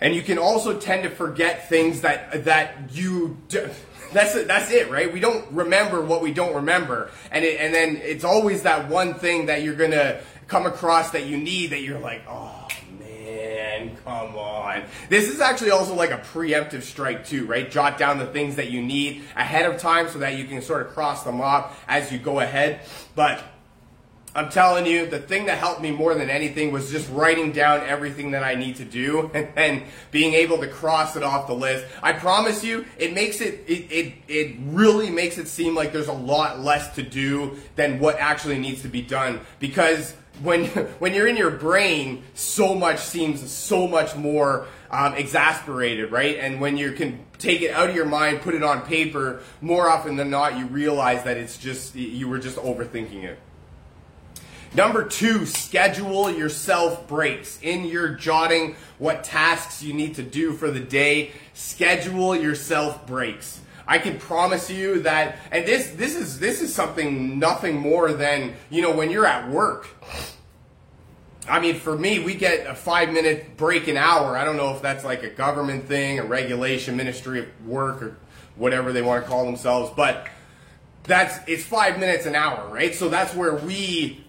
and 0.02 0.16
you 0.16 0.24
can 0.24 0.40
also 0.40 0.80
tend 0.80 1.04
to 1.04 1.10
forget 1.12 1.70
things 1.70 2.02
that 2.02 2.46
that 2.46 2.90
you. 2.92 3.38
Do. 3.48 3.70
That's 4.12 4.36
it, 4.36 4.48
that's 4.48 4.72
it, 4.72 4.92
right? 4.92 5.12
We 5.12 5.20
don't 5.20 5.52
remember 5.52 6.02
what 6.02 6.22
we 6.22 6.34
don't 6.34 6.56
remember, 6.56 7.12
and 7.32 7.46
it, 7.46 7.60
and 7.60 7.74
then 7.74 7.98
it's 7.98 8.24
always 8.24 8.64
that 8.64 8.90
one 8.90 9.14
thing 9.14 9.48
that 9.48 9.62
you're 9.62 9.76
gonna 9.76 10.20
come 10.48 10.66
across 10.66 11.12
that 11.12 11.26
you 11.28 11.38
need 11.38 11.72
that 11.72 11.82
you're 11.82 12.00
like, 12.00 12.24
oh 12.28 12.68
man, 13.86 13.98
come 14.04 14.36
on. 14.36 14.84
This 15.10 15.30
is 15.30 15.42
actually 15.42 15.72
also 15.72 15.96
like 15.96 16.12
a 16.12 16.18
preemptive 16.18 16.84
strike 16.84 17.26
too, 17.26 17.46
right? 17.46 17.70
Jot 17.70 17.98
down 17.98 18.18
the 18.18 18.28
things 18.28 18.56
that 18.56 18.72
you 18.72 18.82
need 18.82 19.24
ahead 19.36 19.66
of 19.66 19.80
time 19.80 20.10
so 20.10 20.20
that 20.20 20.38
you 20.38 20.46
can 20.46 20.62
sort 20.62 20.86
of 20.86 20.94
cross 20.94 21.24
them 21.24 21.42
off 21.42 21.84
as 21.88 22.12
you 22.12 22.18
go 22.18 22.40
ahead. 22.40 22.82
But 23.16 23.44
I'm 24.36 24.50
telling 24.50 24.88
you, 24.88 25.06
the 25.06 25.20
thing 25.20 25.46
that 25.46 25.60
helped 25.60 25.82
me 25.82 25.92
more 25.92 26.16
than 26.16 26.30
anything 26.30 26.72
was 26.72 26.90
just 26.90 27.10
writing 27.12 27.52
down 27.52 27.82
everything 27.82 28.32
that 28.32 28.44
I 28.44 28.56
need 28.56 28.78
to 28.78 28.86
do 28.86 29.30
and, 29.34 29.48
and 29.56 29.84
being 30.12 30.34
able 30.34 30.58
to 30.60 30.68
cross 30.68 31.16
it 31.16 31.24
off 31.24 31.48
the 31.48 31.54
list. 31.54 31.86
I 32.02 32.14
promise 32.14 32.64
you, 32.64 32.86
it 32.98 33.14
makes 33.14 33.42
it, 33.42 33.64
it, 33.68 33.92
it, 33.92 34.14
it 34.28 34.56
really 34.60 35.12
makes 35.12 35.38
it 35.38 35.48
seem 35.48 35.76
like 35.76 35.94
there's 35.94 36.08
a 36.08 36.14
lot 36.14 36.60
less 36.60 36.96
to 36.96 37.04
do 37.04 37.58
than 37.76 38.00
what 38.00 38.18
actually 38.18 38.58
needs 38.58 38.82
to 38.82 38.88
be 38.88 39.02
done 39.02 39.40
because 39.60 40.16
when 40.42 40.66
when 41.00 41.14
you're 41.14 41.28
in 41.28 41.38
your 41.38 41.52
brain, 41.52 42.24
so 42.34 42.74
much 42.76 43.00
seems 43.00 43.50
so 43.52 43.88
much 43.88 44.16
more 44.16 44.68
um, 44.90 45.16
exasperated, 45.16 46.12
right? 46.12 46.38
And 46.38 46.62
when 46.62 46.78
you 46.78 46.92
can 46.94 47.20
take 47.38 47.62
it 47.62 47.72
out 47.72 47.90
of 47.90 47.96
your 47.96 48.06
mind, 48.06 48.42
put 48.42 48.56
it 48.56 48.64
on 48.64 48.82
paper, 48.84 49.42
more 49.62 49.90
often 49.90 50.16
than 50.16 50.30
not, 50.30 50.58
you 50.58 50.66
realize 50.66 51.24
that 51.24 51.38
it's 51.38 51.58
just 51.58 51.96
you 51.96 52.28
were 52.28 52.40
just 52.40 52.58
overthinking 52.58 53.24
it. 53.24 53.40
Number 54.76 55.06
two, 55.06 55.46
schedule 55.46 56.32
yourself 56.32 57.08
breaks. 57.08 57.60
In 57.62 57.86
your 57.86 58.10
jotting 58.10 58.76
what 58.98 59.24
tasks 59.24 59.84
you 59.84 59.94
need 59.94 60.16
to 60.16 60.24
do 60.24 60.54
for 60.54 60.72
the 60.72 60.80
day, 60.80 61.32
schedule 61.54 62.36
yourself 62.36 63.06
breaks. 63.06 63.60
I 63.88 64.00
can 64.00 64.18
promise 64.18 64.70
you 64.70 65.02
that, 65.02 65.38
and 65.52 65.66
this 65.66 65.92
this 65.92 66.16
is 66.16 66.40
this 66.40 66.62
is 66.62 66.74
something 66.74 67.40
nothing 67.40 67.78
more 67.78 68.14
than 68.14 68.56
you 68.70 68.82
know 68.82 68.92
when 68.96 69.12
you're 69.12 69.26
at 69.26 69.50
work. 69.50 69.88
I 71.48 71.60
mean, 71.60 71.76
for 71.76 71.98
me, 71.98 72.20
we 72.20 72.36
get 72.36 72.68
a 72.68 72.76
five 72.76 73.12
minute 73.12 73.58
break 73.58 73.88
an 73.88 73.98
hour. 73.98 74.38
I 74.38 74.46
don't 74.46 74.56
know 74.56 74.74
if 74.74 74.82
that's 74.82 75.04
like 75.04 75.24
a 75.24 75.30
government 75.30 75.86
thing, 75.86 76.20
a 76.20 76.24
regulation, 76.24 76.96
Ministry 76.96 77.40
of 77.40 77.68
Work, 77.68 78.02
or 78.02 78.18
whatever 78.56 78.94
they 78.94 79.02
want 79.02 79.24
to 79.24 79.30
call 79.30 79.46
themselves, 79.46 79.92
but 79.96 80.28
that's 81.04 81.38
it's 81.48 81.64
five 81.64 82.00
minutes 82.00 82.26
an 82.26 82.36
hour, 82.36 82.70
right? 82.70 82.96
So 82.96 83.10
that's 83.10 83.36
where 83.36 83.56
we 83.56 84.24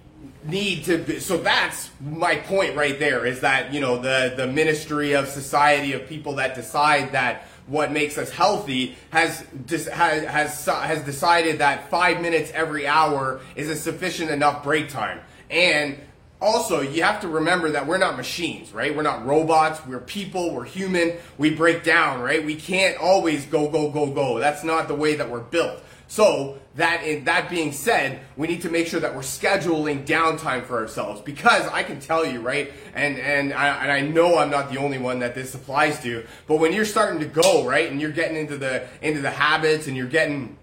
need 0.44 0.84
to 0.84 0.98
be, 0.98 1.20
so 1.20 1.38
that's 1.38 1.90
my 2.00 2.36
point 2.36 2.76
right 2.76 2.98
there 2.98 3.24
is 3.24 3.40
that 3.40 3.72
you 3.72 3.80
know 3.80 3.98
the 3.98 4.34
the 4.36 4.46
ministry 4.46 5.12
of 5.12 5.28
society 5.28 5.92
of 5.92 6.06
people 6.06 6.34
that 6.34 6.54
decide 6.54 7.12
that 7.12 7.46
what 7.66 7.92
makes 7.92 8.18
us 8.18 8.30
healthy 8.30 8.96
has 9.10 9.44
has 9.70 10.26
has 10.26 10.66
has 10.66 11.02
decided 11.02 11.58
that 11.58 11.90
five 11.90 12.20
minutes 12.20 12.50
every 12.54 12.86
hour 12.86 13.40
is 13.56 13.70
a 13.70 13.76
sufficient 13.76 14.30
enough 14.30 14.62
break 14.62 14.88
time. 14.88 15.20
And 15.50 15.98
also, 16.40 16.82
you 16.82 17.02
have 17.02 17.22
to 17.22 17.28
remember 17.28 17.70
that 17.70 17.86
we're 17.86 17.96
not 17.96 18.18
machines, 18.18 18.72
right? 18.72 18.94
We're 18.94 19.02
not 19.02 19.24
robots. 19.24 19.80
We're 19.86 20.00
people. 20.00 20.54
We're 20.54 20.64
human. 20.64 21.14
We 21.38 21.54
break 21.54 21.84
down, 21.84 22.20
right? 22.20 22.44
We 22.44 22.56
can't 22.56 22.98
always 22.98 23.46
go, 23.46 23.70
go, 23.70 23.90
go, 23.90 24.12
go. 24.12 24.38
That's 24.38 24.62
not 24.62 24.88
the 24.88 24.94
way 24.94 25.14
that 25.14 25.30
we're 25.30 25.40
built. 25.40 25.80
So 26.14 26.60
that 26.76 27.02
in, 27.02 27.24
that 27.24 27.50
being 27.50 27.72
said, 27.72 28.20
we 28.36 28.46
need 28.46 28.62
to 28.62 28.70
make 28.70 28.86
sure 28.86 29.00
that 29.00 29.16
we're 29.16 29.22
scheduling 29.22 30.06
downtime 30.06 30.64
for 30.64 30.78
ourselves 30.78 31.20
because 31.20 31.66
I 31.66 31.82
can 31.82 31.98
tell 31.98 32.24
you, 32.24 32.38
right, 32.38 32.72
and 32.94 33.18
and 33.18 33.52
I, 33.52 33.82
and 33.82 33.90
I 33.90 34.00
know 34.02 34.38
I'm 34.38 34.48
not 34.48 34.70
the 34.70 34.78
only 34.78 34.98
one 34.98 35.18
that 35.18 35.34
this 35.34 35.56
applies 35.56 36.00
to. 36.04 36.24
But 36.46 36.60
when 36.60 36.72
you're 36.72 36.84
starting 36.84 37.18
to 37.18 37.26
go 37.26 37.66
right, 37.66 37.90
and 37.90 38.00
you're 38.00 38.12
getting 38.12 38.36
into 38.36 38.56
the 38.56 38.86
into 39.02 39.22
the 39.22 39.30
habits, 39.32 39.88
and 39.88 39.96
you're 39.96 40.06
getting 40.06 40.56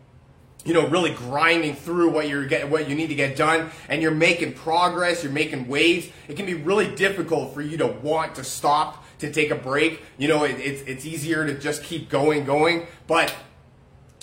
you 0.63 0.73
know, 0.73 0.87
really 0.87 1.11
grinding 1.11 1.75
through 1.75 2.11
what 2.11 2.29
you're 2.29 2.45
get, 2.45 2.69
what 2.69 2.87
you 2.87 2.95
need 2.95 3.07
to 3.07 3.15
get 3.15 3.35
done, 3.35 3.71
and 3.89 4.01
you're 4.01 4.11
making 4.11 4.53
progress, 4.53 5.21
you're 5.21 5.33
making 5.33 5.67
waves. 5.67 6.07
It 6.29 6.37
can 6.37 6.45
be 6.45 6.53
really 6.53 6.95
difficult 6.95 7.53
for 7.53 7.61
you 7.61 7.75
to 7.75 7.87
want 7.87 8.35
to 8.35 8.45
stop 8.45 9.03
to 9.19 9.29
take 9.29 9.51
a 9.51 9.55
break. 9.55 10.01
You 10.17 10.29
know, 10.29 10.45
it, 10.45 10.61
it's 10.61 10.81
it's 10.83 11.05
easier 11.05 11.45
to 11.45 11.59
just 11.59 11.83
keep 11.83 12.09
going, 12.09 12.45
going, 12.45 12.87
but 13.05 13.35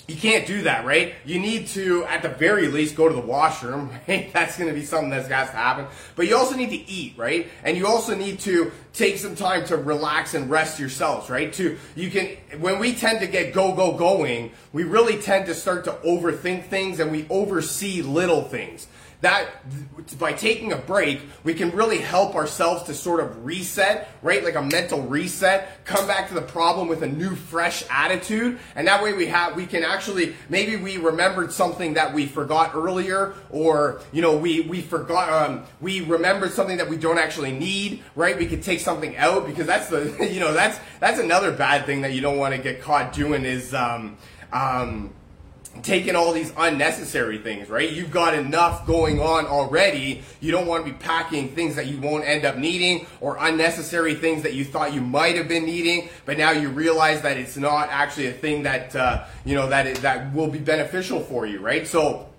you 0.09 0.17
can't 0.17 0.45
do 0.45 0.63
that, 0.63 0.85
right? 0.85 1.13
You 1.25 1.39
need 1.39 1.67
to, 1.69 2.03
at 2.05 2.21
the 2.21 2.29
very 2.29 2.67
least, 2.67 2.95
go 2.95 3.07
to 3.07 3.13
the 3.13 3.21
washroom, 3.21 3.91
right? 4.07 4.31
That's 4.33 4.57
going 4.57 4.69
to 4.69 4.77
be 4.77 4.85
something 4.85 5.09
that 5.11 5.21
has 5.21 5.27
got 5.27 5.47
to 5.47 5.57
happen. 5.57 5.85
But 6.15 6.27
you 6.27 6.35
also 6.35 6.55
need 6.55 6.69
to 6.71 6.89
eat, 6.89 7.13
right? 7.17 7.49
And 7.63 7.77
you 7.77 7.87
also 7.87 8.15
need 8.15 8.39
to 8.41 8.71
take 8.93 9.17
some 9.17 9.35
time 9.35 9.65
to 9.65 9.77
relax 9.77 10.33
and 10.33 10.49
rest 10.49 10.79
yourselves, 10.79 11.29
right? 11.29 11.53
To, 11.53 11.77
you 11.95 12.09
can, 12.09 12.37
when 12.59 12.79
we 12.79 12.93
tend 12.93 13.19
to 13.19 13.27
get 13.27 13.53
go, 13.53 13.75
go, 13.75 13.97
going, 13.97 14.51
we 14.73 14.83
really 14.83 15.21
tend 15.21 15.45
to 15.45 15.55
start 15.55 15.83
to 15.85 15.91
overthink 15.91 16.65
things 16.65 16.99
and 16.99 17.11
we 17.11 17.27
oversee 17.29 18.01
little 18.01 18.41
things 18.41 18.87
that 19.21 19.49
by 20.17 20.31
taking 20.31 20.71
a 20.71 20.77
break, 20.77 21.21
we 21.43 21.53
can 21.53 21.71
really 21.71 21.97
help 21.97 22.35
ourselves 22.35 22.83
to 22.83 22.93
sort 22.93 23.19
of 23.19 23.45
reset, 23.45 24.09
right? 24.21 24.43
Like 24.43 24.55
a 24.55 24.61
mental 24.61 25.01
reset, 25.01 25.85
come 25.85 26.07
back 26.07 26.29
to 26.29 26.33
the 26.33 26.41
problem 26.41 26.87
with 26.87 27.03
a 27.03 27.07
new, 27.07 27.35
fresh 27.35 27.83
attitude. 27.89 28.59
And 28.75 28.87
that 28.87 29.03
way 29.03 29.13
we 29.13 29.27
have, 29.27 29.55
we 29.55 29.65
can 29.65 29.83
actually, 29.83 30.35
maybe 30.47 30.77
we 30.77 30.97
remembered 30.97 31.51
something 31.51 31.95
that 31.95 32.13
we 32.13 32.27
forgot 32.27 32.73
earlier, 32.73 33.33
or, 33.49 34.01
you 34.13 34.21
know, 34.21 34.37
we, 34.37 34.61
we 34.61 34.81
forgot, 34.81 35.29
um, 35.29 35.65
we 35.81 35.99
remembered 36.01 36.51
something 36.51 36.77
that 36.77 36.87
we 36.87 36.95
don't 36.95 37.19
actually 37.19 37.51
need, 37.51 38.01
right? 38.15 38.37
We 38.37 38.45
could 38.45 38.63
take 38.63 38.79
something 38.79 39.17
out 39.17 39.45
because 39.45 39.67
that's 39.67 39.89
the, 39.89 40.29
you 40.31 40.39
know, 40.39 40.53
that's, 40.53 40.79
that's 41.01 41.19
another 41.19 41.51
bad 41.51 41.85
thing 41.85 42.01
that 42.01 42.13
you 42.13 42.21
don't 42.21 42.37
want 42.37 42.55
to 42.55 42.61
get 42.61 42.81
caught 42.81 43.11
doing 43.11 43.43
is, 43.43 43.73
um, 43.73 44.17
um, 44.53 45.13
taking 45.81 46.15
all 46.15 46.33
these 46.33 46.51
unnecessary 46.57 47.37
things, 47.37 47.69
right? 47.69 47.91
You've 47.91 48.11
got 48.11 48.33
enough 48.33 48.85
going 48.85 49.19
on 49.19 49.45
already. 49.45 50.23
You 50.39 50.51
don't 50.51 50.67
want 50.67 50.85
to 50.85 50.91
be 50.91 50.97
packing 50.97 51.49
things 51.49 51.75
that 51.75 51.87
you 51.87 51.99
won't 51.99 52.25
end 52.25 52.45
up 52.45 52.57
needing 52.57 53.07
or 53.21 53.37
unnecessary 53.39 54.15
things 54.15 54.43
that 54.43 54.53
you 54.53 54.65
thought 54.65 54.93
you 54.93 55.01
might 55.01 55.35
have 55.35 55.47
been 55.47 55.65
needing, 55.65 56.09
but 56.25 56.37
now 56.37 56.51
you 56.51 56.69
realize 56.69 57.21
that 57.21 57.37
it's 57.37 57.57
not 57.57 57.89
actually 57.89 58.27
a 58.27 58.33
thing 58.33 58.63
that, 58.63 58.95
uh, 58.95 59.25
you 59.45 59.55
know, 59.55 59.69
that, 59.69 59.87
is, 59.87 59.99
that 60.01 60.33
will 60.33 60.47
be 60.47 60.59
beneficial 60.59 61.19
for 61.21 61.45
you, 61.45 61.59
right? 61.59 61.87
So, 61.87 62.29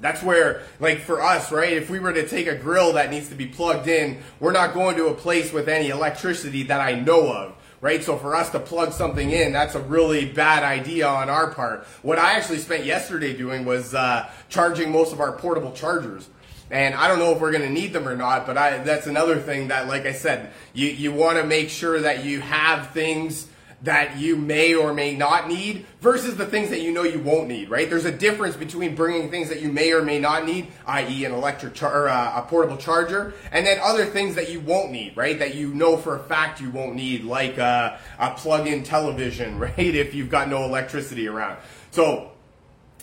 that's 0.00 0.22
where, 0.22 0.62
like 0.80 1.00
for 1.00 1.22
us, 1.22 1.50
right? 1.50 1.72
If 1.72 1.88
we 1.88 1.98
were 1.98 2.12
to 2.12 2.28
take 2.28 2.46
a 2.46 2.54
grill 2.54 2.92
that 2.94 3.10
needs 3.10 3.28
to 3.30 3.34
be 3.34 3.46
plugged 3.46 3.88
in, 3.88 4.20
we're 4.38 4.52
not 4.52 4.74
going 4.74 4.96
to 4.96 5.06
a 5.06 5.14
place 5.14 5.52
with 5.52 5.68
any 5.68 5.88
electricity 5.88 6.64
that 6.64 6.80
I 6.80 6.94
know 6.94 7.32
of 7.32 7.54
right? 7.84 8.02
So 8.02 8.16
for 8.16 8.34
us 8.34 8.48
to 8.52 8.60
plug 8.60 8.94
something 8.94 9.30
in, 9.30 9.52
that's 9.52 9.74
a 9.74 9.80
really 9.80 10.24
bad 10.24 10.62
idea 10.62 11.06
on 11.06 11.28
our 11.28 11.50
part. 11.50 11.84
What 12.00 12.18
I 12.18 12.32
actually 12.32 12.60
spent 12.60 12.86
yesterday 12.86 13.36
doing 13.36 13.66
was 13.66 13.94
uh, 13.94 14.26
charging 14.48 14.90
most 14.90 15.12
of 15.12 15.20
our 15.20 15.32
portable 15.32 15.70
chargers. 15.72 16.26
And 16.70 16.94
I 16.94 17.08
don't 17.08 17.18
know 17.18 17.32
if 17.32 17.42
we're 17.42 17.52
going 17.52 17.62
to 17.62 17.68
need 17.68 17.92
them 17.92 18.08
or 18.08 18.16
not, 18.16 18.46
but 18.46 18.56
I, 18.56 18.78
that's 18.78 19.06
another 19.06 19.38
thing 19.38 19.68
that, 19.68 19.86
like 19.86 20.06
I 20.06 20.12
said, 20.12 20.50
you, 20.72 20.86
you 20.88 21.12
want 21.12 21.36
to 21.36 21.44
make 21.44 21.68
sure 21.68 22.00
that 22.00 22.24
you 22.24 22.40
have 22.40 22.88
things 22.92 23.48
that 23.84 24.16
you 24.16 24.34
may 24.34 24.74
or 24.74 24.94
may 24.94 25.14
not 25.14 25.46
need 25.46 25.84
versus 26.00 26.36
the 26.36 26.46
things 26.46 26.70
that 26.70 26.80
you 26.80 26.90
know 26.90 27.02
you 27.02 27.20
won't 27.20 27.48
need, 27.48 27.68
right? 27.68 27.88
There's 27.88 28.06
a 28.06 28.12
difference 28.12 28.56
between 28.56 28.94
bringing 28.94 29.30
things 29.30 29.50
that 29.50 29.60
you 29.60 29.70
may 29.70 29.92
or 29.92 30.02
may 30.02 30.18
not 30.18 30.46
need, 30.46 30.68
i.e. 30.86 31.24
an 31.24 31.32
electric 31.32 31.74
char- 31.74 32.04
or 32.04 32.08
uh, 32.08 32.40
a 32.40 32.42
portable 32.42 32.78
charger, 32.78 33.34
and 33.52 33.66
then 33.66 33.78
other 33.82 34.06
things 34.06 34.34
that 34.36 34.50
you 34.50 34.60
won't 34.60 34.90
need, 34.90 35.16
right? 35.16 35.38
That 35.38 35.54
you 35.54 35.72
know 35.74 35.98
for 35.98 36.16
a 36.16 36.18
fact 36.18 36.60
you 36.60 36.70
won't 36.70 36.96
need, 36.96 37.24
like 37.24 37.58
uh, 37.58 37.96
a 38.18 38.30
plug-in 38.30 38.84
television, 38.84 39.58
right? 39.58 39.78
If 39.78 40.14
you've 40.14 40.30
got 40.30 40.48
no 40.48 40.64
electricity 40.64 41.28
around. 41.28 41.58
So 41.90 42.32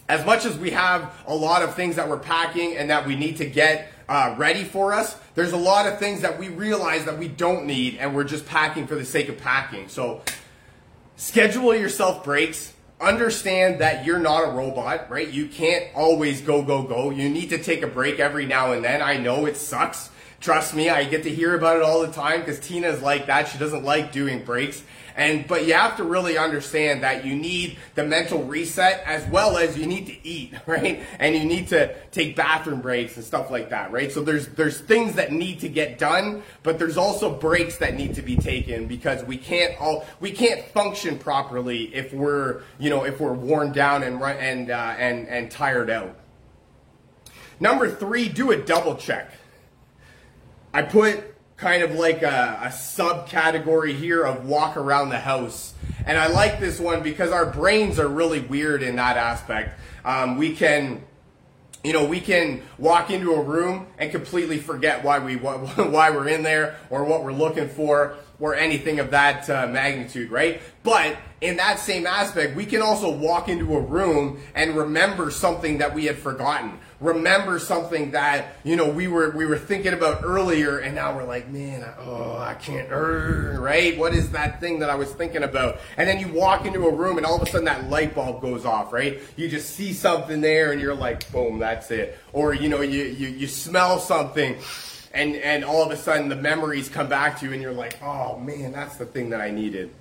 as 0.09 0.25
much 0.25 0.45
as 0.45 0.57
we 0.57 0.71
have 0.71 1.13
a 1.27 1.35
lot 1.35 1.61
of 1.61 1.75
things 1.75 1.95
that 1.95 2.09
we're 2.09 2.19
packing 2.19 2.75
and 2.75 2.89
that 2.89 3.05
we 3.05 3.15
need 3.15 3.37
to 3.37 3.45
get 3.45 3.91
uh, 4.09 4.35
ready 4.37 4.63
for 4.63 4.93
us, 4.93 5.15
there's 5.35 5.53
a 5.53 5.57
lot 5.57 5.87
of 5.87 5.99
things 5.99 6.21
that 6.21 6.37
we 6.37 6.49
realize 6.49 7.05
that 7.05 7.17
we 7.17 7.27
don't 7.27 7.65
need 7.65 7.97
and 7.97 8.13
we're 8.13 8.25
just 8.25 8.45
packing 8.45 8.87
for 8.87 8.95
the 8.95 9.05
sake 9.05 9.29
of 9.29 9.37
packing. 9.37 9.87
So 9.87 10.21
schedule 11.21 11.75
yourself 11.75 12.23
breaks. 12.23 12.73
Understand 12.99 13.79
that 13.79 14.05
you're 14.05 14.19
not 14.19 14.49
a 14.49 14.51
robot, 14.51 15.09
right? 15.09 15.27
You 15.27 15.47
can't 15.47 15.85
always 15.95 16.41
go, 16.41 16.63
go, 16.63 16.81
go. 16.81 17.11
You 17.11 17.29
need 17.29 17.49
to 17.49 17.59
take 17.59 17.83
a 17.83 17.87
break 17.87 18.19
every 18.19 18.45
now 18.47 18.73
and 18.73 18.83
then. 18.83 19.01
I 19.01 19.17
know 19.17 19.45
it 19.45 19.55
sucks. 19.55 20.09
Trust 20.41 20.73
me, 20.73 20.89
I 20.89 21.03
get 21.03 21.21
to 21.23 21.29
hear 21.29 21.53
about 21.53 21.77
it 21.77 21.83
all 21.83 22.01
the 22.01 22.11
time 22.11 22.39
because 22.39 22.59
Tina's 22.59 22.99
like 22.99 23.27
that. 23.27 23.47
She 23.47 23.59
doesn't 23.59 23.83
like 23.83 24.11
doing 24.11 24.43
breaks. 24.43 24.83
And 25.15 25.47
but 25.47 25.67
you 25.67 25.73
have 25.73 25.97
to 25.97 26.03
really 26.03 26.35
understand 26.35 27.03
that 27.03 27.25
you 27.25 27.35
need 27.35 27.77
the 27.93 28.03
mental 28.03 28.43
reset 28.43 29.03
as 29.05 29.23
well 29.27 29.57
as 29.57 29.77
you 29.77 29.85
need 29.85 30.07
to 30.07 30.27
eat, 30.27 30.55
right? 30.65 31.03
And 31.19 31.35
you 31.35 31.45
need 31.45 31.67
to 31.67 31.93
take 32.09 32.35
bathroom 32.35 32.81
breaks 32.81 33.17
and 33.17 33.23
stuff 33.23 33.51
like 33.51 33.69
that, 33.69 33.91
right? 33.91 34.11
So 34.11 34.23
there's 34.23 34.47
there's 34.47 34.81
things 34.81 35.13
that 35.13 35.31
need 35.31 35.59
to 35.59 35.69
get 35.69 35.99
done, 35.99 36.41
but 36.63 36.79
there's 36.79 36.97
also 36.97 37.31
breaks 37.31 37.77
that 37.77 37.93
need 37.93 38.15
to 38.15 38.23
be 38.23 38.35
taken 38.35 38.87
because 38.87 39.23
we 39.23 39.37
can't 39.37 39.79
all 39.79 40.07
we 40.19 40.31
can't 40.31 40.65
function 40.69 41.19
properly 41.19 41.93
if 41.93 42.13
we're 42.13 42.63
you 42.79 42.89
know 42.89 43.03
if 43.03 43.19
we're 43.19 43.33
worn 43.33 43.73
down 43.73 44.01
and 44.01 44.19
run 44.19 44.37
and 44.37 44.71
uh, 44.71 44.95
and 44.97 45.27
and 45.27 45.51
tired 45.51 45.91
out. 45.91 46.17
Number 47.59 47.91
three, 47.91 48.27
do 48.27 48.49
a 48.49 48.57
double 48.57 48.95
check. 48.95 49.31
I 50.73 50.83
put 50.83 51.35
kind 51.57 51.83
of 51.83 51.93
like 51.93 52.21
a, 52.23 52.59
a 52.63 52.67
subcategory 52.67 53.95
here 53.95 54.23
of 54.23 54.45
walk 54.45 54.77
around 54.77 55.09
the 55.09 55.19
house. 55.19 55.73
And 56.05 56.17
I 56.17 56.27
like 56.27 56.59
this 56.59 56.79
one 56.79 57.03
because 57.03 57.31
our 57.31 57.45
brains 57.45 57.99
are 57.99 58.07
really 58.07 58.39
weird 58.39 58.81
in 58.81 58.95
that 58.95 59.17
aspect. 59.17 59.79
Um, 60.03 60.37
we 60.37 60.55
can, 60.55 61.03
you 61.83 61.93
know, 61.93 62.05
we 62.05 62.19
can 62.19 62.63
walk 62.79 63.11
into 63.11 63.33
a 63.33 63.41
room 63.41 63.87
and 63.99 64.11
completely 64.11 64.57
forget 64.57 65.03
why 65.03 65.19
we 65.19 65.35
why 65.35 66.09
we're 66.09 66.29
in 66.29 66.41
there 66.41 66.77
or 66.89 67.03
what 67.03 67.23
we're 67.23 67.33
looking 67.33 67.69
for 67.69 68.15
or 68.41 68.55
anything 68.55 68.99
of 68.99 69.11
that 69.11 69.47
uh, 69.49 69.67
magnitude, 69.67 70.31
right? 70.31 70.59
But 70.83 71.15
in 71.41 71.57
that 71.57 71.79
same 71.79 72.07
aspect, 72.07 72.55
we 72.55 72.65
can 72.65 72.81
also 72.81 73.11
walk 73.11 73.47
into 73.47 73.75
a 73.75 73.79
room 73.79 74.41
and 74.55 74.75
remember 74.75 75.29
something 75.29 75.77
that 75.77 75.93
we 75.93 76.05
had 76.05 76.17
forgotten. 76.17 76.79
Remember 76.99 77.59
something 77.59 78.11
that 78.11 78.55
you 78.63 78.75
know 78.75 78.89
we 78.89 79.07
were 79.07 79.31
we 79.31 79.45
were 79.45 79.57
thinking 79.57 79.93
about 79.93 80.23
earlier, 80.23 80.79
and 80.79 80.93
now 80.93 81.15
we're 81.15 81.23
like, 81.23 81.49
man, 81.49 81.87
oh, 81.99 82.37
I 82.37 82.55
can't, 82.55 82.89
right? 82.91 83.97
What 83.97 84.13
is 84.13 84.31
that 84.31 84.59
thing 84.59 84.79
that 84.79 84.89
I 84.89 84.95
was 84.95 85.11
thinking 85.11 85.43
about? 85.43 85.79
And 85.97 86.07
then 86.07 86.19
you 86.19 86.27
walk 86.27 86.65
into 86.65 86.85
a 86.85 86.93
room, 86.93 87.17
and 87.17 87.25
all 87.25 87.35
of 87.35 87.41
a 87.41 87.45
sudden 87.47 87.65
that 87.65 87.89
light 87.89 88.13
bulb 88.13 88.41
goes 88.41 88.65
off, 88.65 88.91
right? 88.91 89.19
You 89.35 89.49
just 89.49 89.71
see 89.71 89.93
something 89.93 90.41
there, 90.41 90.71
and 90.71 90.81
you're 90.81 90.95
like, 90.95 91.31
boom, 91.31 91.59
that's 91.59 91.89
it. 91.89 92.19
Or 92.33 92.53
you 92.53 92.69
know, 92.69 92.81
you 92.81 93.03
you, 93.03 93.29
you 93.29 93.47
smell 93.47 93.99
something 93.99 94.57
and 95.13 95.35
and 95.35 95.63
all 95.63 95.83
of 95.83 95.91
a 95.91 95.97
sudden 95.97 96.29
the 96.29 96.35
memories 96.35 96.89
come 96.89 97.07
back 97.07 97.39
to 97.39 97.45
you 97.45 97.53
and 97.53 97.61
you're 97.61 97.73
like 97.73 98.01
oh 98.01 98.37
man 98.39 98.71
that's 98.71 98.97
the 98.97 99.05
thing 99.05 99.29
that 99.31 99.41
i 99.41 99.49
needed. 99.51 99.91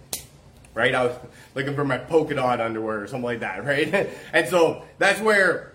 Right? 0.73 0.95
I 0.95 1.05
was 1.05 1.17
looking 1.57 1.75
for 1.75 1.85
my 1.85 1.99
polka 1.99 2.35
dot 2.35 2.61
underwear 2.61 3.02
or 3.02 3.07
something 3.09 3.25
like 3.25 3.40
that 3.40 3.64
right? 3.73 4.11
And 4.33 4.49
so 4.49 4.85
that's 4.99 5.21
where 5.21 5.75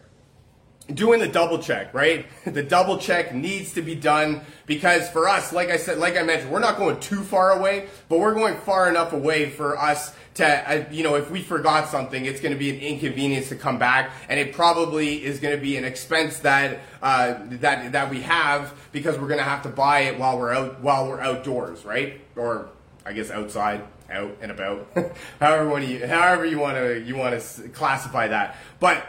doing 0.93 1.19
the 1.19 1.27
double 1.27 1.59
check 1.59 1.93
right? 1.93 2.25
The 2.45 2.63
double 2.63 2.97
check 2.97 3.33
needs 3.33 3.73
to 3.73 3.81
be 3.81 3.95
done 3.95 4.41
because 4.65 5.09
for 5.09 5.27
us 5.27 5.51
like 5.51 5.69
i 5.69 5.77
said 5.77 5.97
like 5.97 6.15
i 6.17 6.23
mentioned 6.23 6.51
we're 6.51 6.59
not 6.59 6.77
going 6.77 6.99
too 6.99 7.23
far 7.23 7.51
away 7.51 7.89
but 8.07 8.19
we're 8.19 8.35
going 8.35 8.55
far 8.57 8.87
enough 8.89 9.11
away 9.11 9.49
for 9.49 9.77
us 9.77 10.15
to, 10.35 10.45
uh, 10.45 10.85
you 10.91 11.03
know, 11.03 11.15
if 11.15 11.31
we 11.31 11.41
forgot 11.41 11.87
something, 11.89 12.25
it's 12.25 12.41
going 12.41 12.51
to 12.51 12.59
be 12.59 12.69
an 12.69 12.79
inconvenience 12.79 13.49
to 13.49 13.55
come 13.55 13.79
back, 13.79 14.11
and 14.29 14.39
it 14.39 14.53
probably 14.53 15.23
is 15.23 15.39
going 15.39 15.55
to 15.55 15.61
be 15.61 15.77
an 15.77 15.85
expense 15.85 16.39
that 16.39 16.79
uh, 17.01 17.35
that 17.51 17.93
that 17.93 18.09
we 18.09 18.21
have 18.21 18.73
because 18.91 19.17
we're 19.17 19.27
going 19.27 19.39
to 19.39 19.45
have 19.45 19.63
to 19.63 19.69
buy 19.69 20.01
it 20.01 20.19
while 20.19 20.37
we're 20.37 20.53
out 20.53 20.81
while 20.81 21.07
we're 21.07 21.21
outdoors, 21.21 21.85
right? 21.85 22.21
Or 22.35 22.69
I 23.05 23.13
guess 23.13 23.31
outside, 23.31 23.83
out 24.09 24.37
and 24.41 24.51
about, 24.51 24.87
however 25.39 25.79
you 25.79 26.05
however 26.05 26.45
you 26.45 26.59
want 26.59 26.77
to 26.77 27.01
you 27.01 27.15
want 27.15 27.39
to 27.39 27.69
classify 27.69 28.27
that, 28.27 28.57
but 28.79 29.05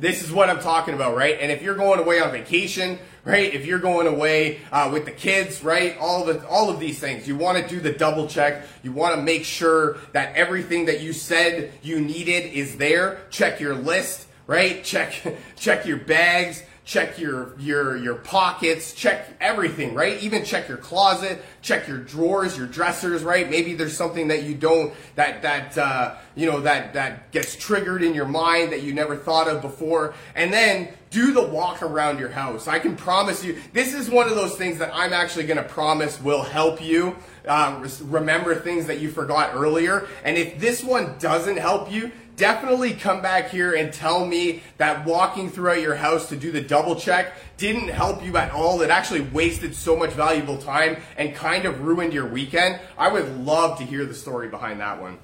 this 0.00 0.22
is 0.22 0.32
what 0.32 0.48
I'm 0.48 0.60
talking 0.60 0.94
about, 0.94 1.14
right? 1.14 1.36
And 1.40 1.52
if 1.52 1.62
you're 1.62 1.74
going 1.74 2.00
away 2.00 2.20
on 2.20 2.30
vacation, 2.32 2.98
right? 3.24 3.52
If 3.52 3.66
you're 3.66 3.78
going 3.78 4.06
away 4.06 4.60
uh, 4.72 4.90
with 4.92 5.04
the 5.04 5.10
kids, 5.10 5.62
right? 5.62 5.96
All 5.98 6.24
the, 6.24 6.46
all 6.48 6.70
of 6.70 6.80
these 6.80 6.98
things, 6.98 7.28
you 7.28 7.36
want 7.36 7.58
to 7.58 7.68
do 7.68 7.80
the 7.80 7.92
double 7.92 8.26
check. 8.26 8.64
You 8.82 8.92
want 8.92 9.14
to 9.16 9.22
make 9.22 9.44
sure 9.44 9.98
that 10.12 10.34
everything 10.34 10.86
that 10.86 11.00
you 11.00 11.12
said 11.12 11.72
you 11.82 12.00
needed 12.00 12.52
is 12.52 12.76
there. 12.76 13.20
Check 13.30 13.60
your 13.60 13.74
list, 13.74 14.26
right? 14.46 14.82
Check 14.82 15.12
check 15.56 15.86
your 15.86 15.98
bags 15.98 16.62
check 16.90 17.20
your 17.20 17.54
your 17.60 17.96
your 17.96 18.16
pockets, 18.16 18.92
check 18.92 19.28
everything, 19.40 19.94
right? 19.94 20.20
Even 20.24 20.44
check 20.44 20.68
your 20.68 20.76
closet, 20.76 21.40
check 21.62 21.86
your 21.86 21.98
drawers, 21.98 22.58
your 22.58 22.66
dressers, 22.66 23.22
right? 23.22 23.48
Maybe 23.48 23.74
there's 23.74 23.96
something 23.96 24.26
that 24.26 24.42
you 24.42 24.56
don't 24.56 24.92
that 25.14 25.42
that 25.42 25.78
uh, 25.78 26.16
you 26.34 26.50
know 26.50 26.60
that 26.62 26.94
that 26.94 27.30
gets 27.30 27.54
triggered 27.54 28.02
in 28.02 28.12
your 28.12 28.26
mind 28.26 28.72
that 28.72 28.82
you 28.82 28.92
never 28.92 29.14
thought 29.14 29.46
of 29.46 29.62
before, 29.62 30.14
and 30.34 30.52
then 30.52 30.88
do 31.10 31.32
the 31.32 31.46
walk 31.46 31.80
around 31.80 32.18
your 32.18 32.28
house. 32.28 32.66
I 32.66 32.80
can 32.80 32.96
promise 32.96 33.44
you, 33.44 33.56
this 33.72 33.94
is 33.94 34.10
one 34.10 34.28
of 34.28 34.34
those 34.34 34.56
things 34.56 34.78
that 34.78 34.90
I'm 34.92 35.12
actually 35.12 35.46
going 35.46 35.58
to 35.58 35.68
promise 35.68 36.20
will 36.20 36.42
help 36.42 36.82
you 36.82 37.16
uh, 37.46 37.86
remember 38.02 38.54
things 38.56 38.86
that 38.86 38.98
you 38.98 39.10
forgot 39.10 39.54
earlier. 39.54 40.08
And 40.24 40.36
if 40.36 40.58
this 40.58 40.82
one 40.82 41.16
doesn't 41.18 41.56
help 41.56 41.90
you, 41.90 42.10
definitely 42.40 42.94
come 42.94 43.20
back 43.20 43.50
here 43.50 43.74
and 43.74 43.92
tell 43.92 44.24
me 44.24 44.62
that 44.78 45.04
walking 45.04 45.50
throughout 45.50 45.82
your 45.82 45.94
house 45.94 46.30
to 46.30 46.36
do 46.36 46.50
the 46.50 46.60
double 46.62 46.96
check 46.96 47.34
didn't 47.58 47.88
help 47.88 48.24
you 48.24 48.34
at 48.38 48.50
all. 48.50 48.80
It 48.80 48.88
actually 48.88 49.20
wasted 49.20 49.74
so 49.74 49.94
much 49.94 50.12
valuable 50.12 50.56
time 50.56 50.96
and 51.18 51.34
kind 51.34 51.66
of 51.66 51.82
ruined 51.82 52.14
your 52.14 52.26
weekend. 52.26 52.80
I 52.96 53.12
would 53.12 53.44
love 53.44 53.76
to 53.78 53.84
hear 53.84 54.06
the 54.06 54.14
story 54.14 54.48
behind 54.48 54.80
that 54.80 55.02
one. 55.02 55.18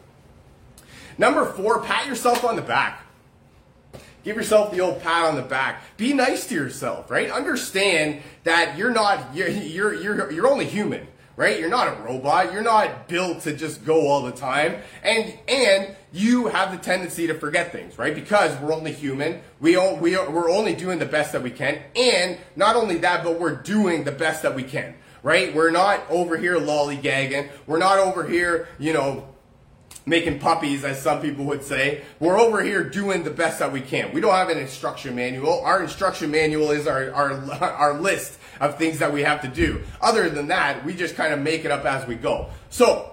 Number 1.16 1.46
four, 1.46 1.80
pat 1.80 2.06
yourself 2.06 2.44
on 2.44 2.54
the 2.54 2.62
back. 2.62 3.00
Give 4.22 4.36
yourself 4.36 4.70
the 4.70 4.80
old 4.80 5.00
pat 5.00 5.24
on 5.24 5.36
the 5.36 5.42
back. 5.42 5.82
Be 5.96 6.12
nice 6.12 6.46
to 6.48 6.54
yourself, 6.54 7.10
right? 7.10 7.30
Understand 7.30 8.20
that 8.44 8.76
you're 8.76 8.90
not 8.90 9.34
you're 9.34 9.48
you're 9.48 9.94
you're, 9.94 10.30
you're 10.30 10.48
only 10.48 10.66
human 10.66 11.06
right? 11.36 11.60
You're 11.60 11.70
not 11.70 11.88
a 11.88 12.02
robot. 12.02 12.52
You're 12.52 12.62
not 12.62 13.08
built 13.08 13.42
to 13.42 13.54
just 13.54 13.84
go 13.84 14.08
all 14.08 14.22
the 14.22 14.32
time. 14.32 14.76
And 15.02 15.38
and 15.48 15.94
you 16.12 16.48
have 16.48 16.72
the 16.72 16.78
tendency 16.78 17.26
to 17.26 17.34
forget 17.34 17.72
things, 17.72 17.98
right? 17.98 18.14
Because 18.14 18.58
we're 18.60 18.72
only 18.72 18.92
human. 18.92 19.40
We 19.60 19.76
all, 19.76 19.96
we 19.96 20.16
are, 20.16 20.28
we're 20.30 20.50
only 20.50 20.74
doing 20.74 20.98
the 20.98 21.06
best 21.06 21.32
that 21.32 21.42
we 21.42 21.50
can. 21.50 21.78
And 21.94 22.38
not 22.56 22.74
only 22.74 22.98
that, 22.98 23.22
but 23.22 23.38
we're 23.38 23.56
doing 23.56 24.04
the 24.04 24.12
best 24.12 24.42
that 24.42 24.54
we 24.54 24.62
can, 24.62 24.94
right? 25.22 25.54
We're 25.54 25.70
not 25.70 26.08
over 26.08 26.38
here 26.38 26.58
lollygagging. 26.58 27.50
We're 27.66 27.78
not 27.78 27.98
over 27.98 28.26
here, 28.26 28.68
you 28.78 28.94
know, 28.94 29.28
making 30.06 30.38
puppies, 30.38 30.84
as 30.84 31.02
some 31.02 31.20
people 31.20 31.44
would 31.44 31.64
say. 31.64 32.02
We're 32.20 32.38
over 32.38 32.62
here 32.62 32.88
doing 32.88 33.24
the 33.24 33.30
best 33.30 33.58
that 33.58 33.72
we 33.72 33.80
can. 33.80 34.12
We 34.12 34.20
don't 34.20 34.34
have 34.34 34.48
an 34.48 34.58
instruction 34.58 35.16
manual. 35.16 35.60
Our 35.60 35.82
instruction 35.82 36.30
manual 36.30 36.70
is 36.70 36.86
our, 36.86 37.12
our, 37.12 37.32
our 37.60 38.00
list 38.00 38.38
of 38.60 38.78
things 38.78 39.00
that 39.00 39.12
we 39.12 39.22
have 39.22 39.42
to 39.42 39.48
do. 39.48 39.82
Other 40.00 40.30
than 40.30 40.46
that, 40.48 40.84
we 40.84 40.94
just 40.94 41.16
kind 41.16 41.34
of 41.34 41.40
make 41.40 41.64
it 41.64 41.70
up 41.70 41.84
as 41.84 42.06
we 42.06 42.14
go. 42.14 42.48
So, 42.70 43.12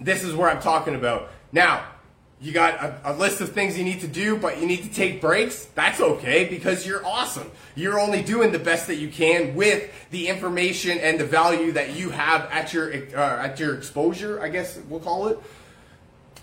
this 0.00 0.22
is 0.22 0.34
where 0.34 0.50
I'm 0.50 0.60
talking 0.60 0.94
about. 0.94 1.30
Now, 1.50 1.86
you 2.40 2.52
got 2.52 2.74
a, 2.74 3.12
a, 3.12 3.14
list 3.14 3.40
of 3.40 3.52
things 3.52 3.78
you 3.78 3.84
need 3.84 4.00
to 4.00 4.08
do, 4.08 4.36
but 4.36 4.60
you 4.60 4.66
need 4.66 4.82
to 4.82 4.92
take 4.92 5.20
breaks. 5.20 5.66
That's 5.76 6.00
okay 6.00 6.48
because 6.48 6.84
you're 6.84 7.06
awesome. 7.06 7.48
You're 7.76 8.00
only 8.00 8.20
doing 8.20 8.50
the 8.50 8.58
best 8.58 8.88
that 8.88 8.96
you 8.96 9.08
can 9.08 9.54
with 9.54 9.88
the 10.10 10.26
information 10.26 10.98
and 10.98 11.20
the 11.20 11.24
value 11.24 11.70
that 11.72 11.94
you 11.94 12.10
have 12.10 12.50
at 12.50 12.72
your 12.72 12.92
uh, 12.92 13.44
at 13.46 13.60
your 13.60 13.76
exposure. 13.76 14.42
I 14.42 14.48
guess 14.48 14.78
we'll 14.88 15.00
call 15.00 15.28
it. 15.28 15.38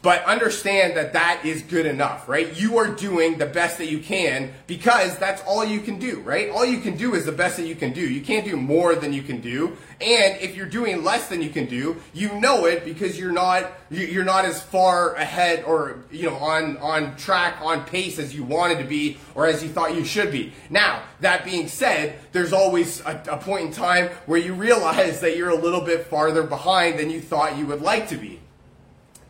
But 0.02 0.24
understand 0.24 0.96
that 0.96 1.14
that 1.14 1.42
is 1.44 1.62
good 1.62 1.86
enough, 1.86 2.30
right? 2.30 2.58
You 2.60 2.78
are 2.78 2.88
doing 2.88 3.38
the 3.38 3.46
best 3.46 3.78
that 3.80 3.92
you 3.92 4.00
can 4.00 4.54
because 4.66 5.18
that's 5.18 5.42
all 5.44 5.66
you 5.66 5.82
can 5.82 6.00
do, 6.00 6.22
right? 6.22 6.50
All 6.50 6.66
you 6.66 6.80
can 6.80 6.96
do 6.96 7.16
is 7.16 7.26
the 7.26 7.34
best 7.34 7.58
that 7.58 7.68
you 7.68 7.76
can 7.76 7.92
do. 7.92 8.02
You 8.02 8.22
can't 8.22 8.46
do 8.46 8.56
more 8.56 8.96
than 8.96 9.12
you 9.12 9.22
can 9.22 9.42
do. 9.42 9.76
And 10.00 10.40
if 10.40 10.56
you're 10.56 10.70
doing 10.70 11.04
less 11.04 11.28
than 11.28 11.42
you 11.42 11.50
can 11.50 11.66
do, 11.66 11.98
you 12.14 12.40
know 12.40 12.66
it 12.66 12.86
because 12.86 13.20
you're 13.20 13.34
not 13.34 13.70
you're 13.90 14.24
not 14.24 14.46
as 14.46 14.62
far 14.62 15.16
ahead 15.16 15.64
or 15.66 16.04
you 16.12 16.30
know 16.30 16.36
on 16.36 16.78
on 16.78 17.18
track 17.18 17.58
on 17.62 17.84
pace 17.84 18.20
as 18.20 18.34
you 18.34 18.44
wanted 18.44 18.78
to 18.78 18.86
be 18.86 19.18
or 19.36 19.46
as 19.48 19.62
you 19.62 19.68
thought 19.68 19.94
you 19.96 20.06
should 20.06 20.32
be. 20.32 20.54
Now, 20.70 21.04
that 21.20 21.44
being 21.44 21.68
said, 21.68 22.18
there's 22.32 22.54
always 22.54 23.02
a, 23.02 23.22
a 23.32 23.38
point 23.38 23.66
in 23.66 23.72
time 23.74 24.08
where 24.26 24.40
you 24.40 24.54
realize 24.54 25.20
that 25.20 25.36
you're 25.36 25.50
a 25.50 25.56
little 25.56 25.82
bit 25.82 26.06
farther 26.06 26.44
behind 26.44 26.98
than 26.98 27.10
you 27.10 27.20
thought 27.20 27.58
you 27.58 27.66
would 27.66 27.82
like 27.82 28.08
to 28.10 28.16
be. 28.16 28.40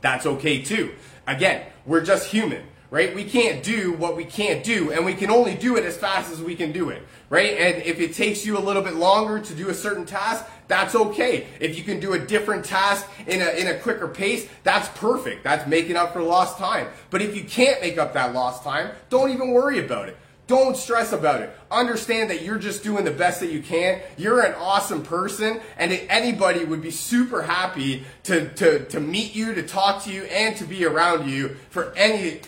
That's 0.01 0.25
okay 0.25 0.61
too. 0.61 0.93
Again, 1.27 1.65
we're 1.85 2.03
just 2.03 2.27
human, 2.27 2.63
right? 2.89 3.13
We 3.13 3.23
can't 3.23 3.61
do 3.63 3.93
what 3.93 4.15
we 4.15 4.25
can't 4.25 4.63
do, 4.63 4.91
and 4.91 5.05
we 5.05 5.13
can 5.13 5.29
only 5.29 5.55
do 5.55 5.77
it 5.77 5.83
as 5.83 5.97
fast 5.97 6.31
as 6.31 6.41
we 6.41 6.55
can 6.55 6.71
do 6.71 6.89
it, 6.89 7.03
right? 7.29 7.53
And 7.57 7.83
if 7.83 7.99
it 7.99 8.13
takes 8.13 8.45
you 8.45 8.57
a 8.57 8.59
little 8.59 8.81
bit 8.81 8.95
longer 8.95 9.39
to 9.39 9.53
do 9.53 9.69
a 9.69 9.73
certain 9.73 10.05
task, 10.05 10.45
that's 10.67 10.95
okay. 10.95 11.47
If 11.59 11.77
you 11.77 11.83
can 11.83 11.99
do 11.99 12.13
a 12.13 12.19
different 12.19 12.63
task 12.63 13.07
in 13.27 13.41
a, 13.41 13.49
in 13.59 13.67
a 13.67 13.79
quicker 13.79 14.07
pace, 14.07 14.47
that's 14.63 14.87
perfect. 14.99 15.43
That's 15.43 15.67
making 15.67 15.95
up 15.95 16.13
for 16.13 16.21
lost 16.21 16.57
time. 16.57 16.87
But 17.09 17.21
if 17.21 17.35
you 17.35 17.43
can't 17.43 17.81
make 17.81 17.97
up 17.97 18.13
that 18.13 18.33
lost 18.33 18.63
time, 18.63 18.91
don't 19.09 19.31
even 19.31 19.51
worry 19.51 19.83
about 19.83 20.09
it. 20.09 20.17
Don't 20.49 20.75
stress 20.75 21.13
about 21.13 21.41
it. 21.41 21.55
Understand 21.69 22.31
that 22.31 22.41
you're 22.41 22.57
just 22.57 22.81
doing 22.81 23.05
the 23.05 23.11
best 23.11 23.39
that 23.41 23.51
you 23.51 23.61
can. 23.61 24.01
You're 24.17 24.41
an 24.41 24.55
awesome 24.55 25.03
person, 25.03 25.61
and 25.77 25.91
anybody 26.09 26.65
would 26.65 26.81
be 26.81 26.89
super 26.89 27.43
happy 27.43 28.03
to, 28.23 28.49
to, 28.55 28.83
to 28.85 28.99
meet 28.99 29.35
you, 29.35 29.53
to 29.53 29.61
talk 29.61 30.03
to 30.05 30.11
you, 30.11 30.23
and 30.23 30.55
to 30.57 30.65
be 30.65 30.85
around 30.85 31.29
you 31.29 31.49
for 31.69 31.93
any, 31.95 32.41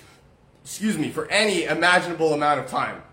excuse 0.64 0.98
me, 0.98 1.12
for 1.12 1.28
any 1.28 1.66
imaginable 1.66 2.34
amount 2.34 2.60
of 2.60 2.66
time. 2.66 3.04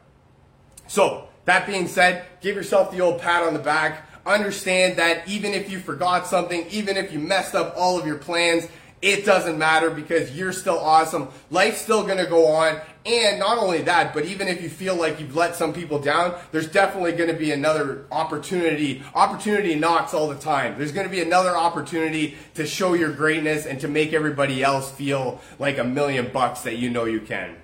So, 0.87 1.29
that 1.45 1.67
being 1.67 1.87
said, 1.87 2.25
give 2.41 2.57
yourself 2.57 2.91
the 2.91 3.03
old 3.03 3.21
pat 3.21 3.43
on 3.43 3.53
the 3.53 3.61
back. 3.61 4.09
Understand 4.25 4.97
that 4.97 5.29
even 5.29 5.53
if 5.53 5.71
you 5.71 5.81
forgot 5.81 6.27
something, 6.27 6.67
even 6.71 6.97
if 6.97 7.13
you 7.13 7.19
messed 7.19 7.55
up 7.55 7.75
all 7.77 8.01
of 8.01 8.07
your 8.07 8.17
plans, 8.17 8.67
it 9.01 9.25
doesn't 9.25 9.59
matter 9.59 9.91
because 9.91 10.37
you're 10.37 10.53
still 10.53 10.79
awesome. 10.79 11.29
Life's 11.51 11.81
still 11.81 12.03
going 12.05 12.19
to 12.19 12.27
go 12.27 12.47
on. 12.47 12.81
And 13.09 13.39
not 13.39 13.57
only 13.57 13.81
that, 13.83 14.13
but 14.13 14.27
even 14.27 14.49
if 14.49 14.61
you 14.61 14.69
feel 14.69 14.95
like 14.95 15.19
you've 15.19 15.35
let 15.35 15.57
some 15.57 15.73
people 15.73 15.99
down, 15.99 16.39
there's 16.53 16.69
definitely 16.71 17.13
going 17.13 17.31
to 17.31 17.37
be 17.37 17.53
another 17.53 18.05
opportunity. 18.13 19.03
Opportunity 19.15 19.75
knocks 19.77 20.13
all 20.13 20.29
the 20.29 20.35
time. 20.35 20.77
There's 20.77 20.93
going 20.93 21.07
to 21.07 21.11
be 21.11 21.23
another 21.23 21.57
opportunity 21.57 22.37
to 22.53 22.67
show 22.67 22.93
your 22.93 23.11
greatness 23.11 23.65
and 23.65 23.81
to 23.81 23.89
make 23.89 24.13
everybody 24.13 24.63
else 24.63 24.91
feel 24.91 25.41
like 25.59 25.79
a 25.79 25.85
million 25.85 26.31
bucks 26.31 26.61
that 26.63 26.77
you 26.77 26.91
know 26.91 27.07
you 27.07 27.21
can. 27.21 27.57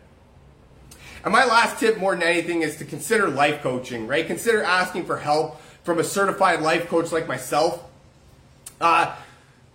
And 1.24 1.33
my 1.33 1.44
last 1.44 1.78
tip 1.78 1.98
more 1.98 2.14
than 2.14 2.22
anything 2.22 2.62
is 2.62 2.76
to 2.76 2.87
consider 2.87 3.28
life 3.28 3.61
coaching, 3.61 4.07
right? 4.07 4.26
Consider 4.26 4.62
asking 4.62 5.04
for 5.04 5.18
help 5.18 5.61
from 5.83 5.98
a 5.98 6.04
certified 6.04 6.62
life 6.62 6.88
coach 6.88 7.12
like 7.12 7.28
myself. 7.28 7.85
Uh, 8.80 9.14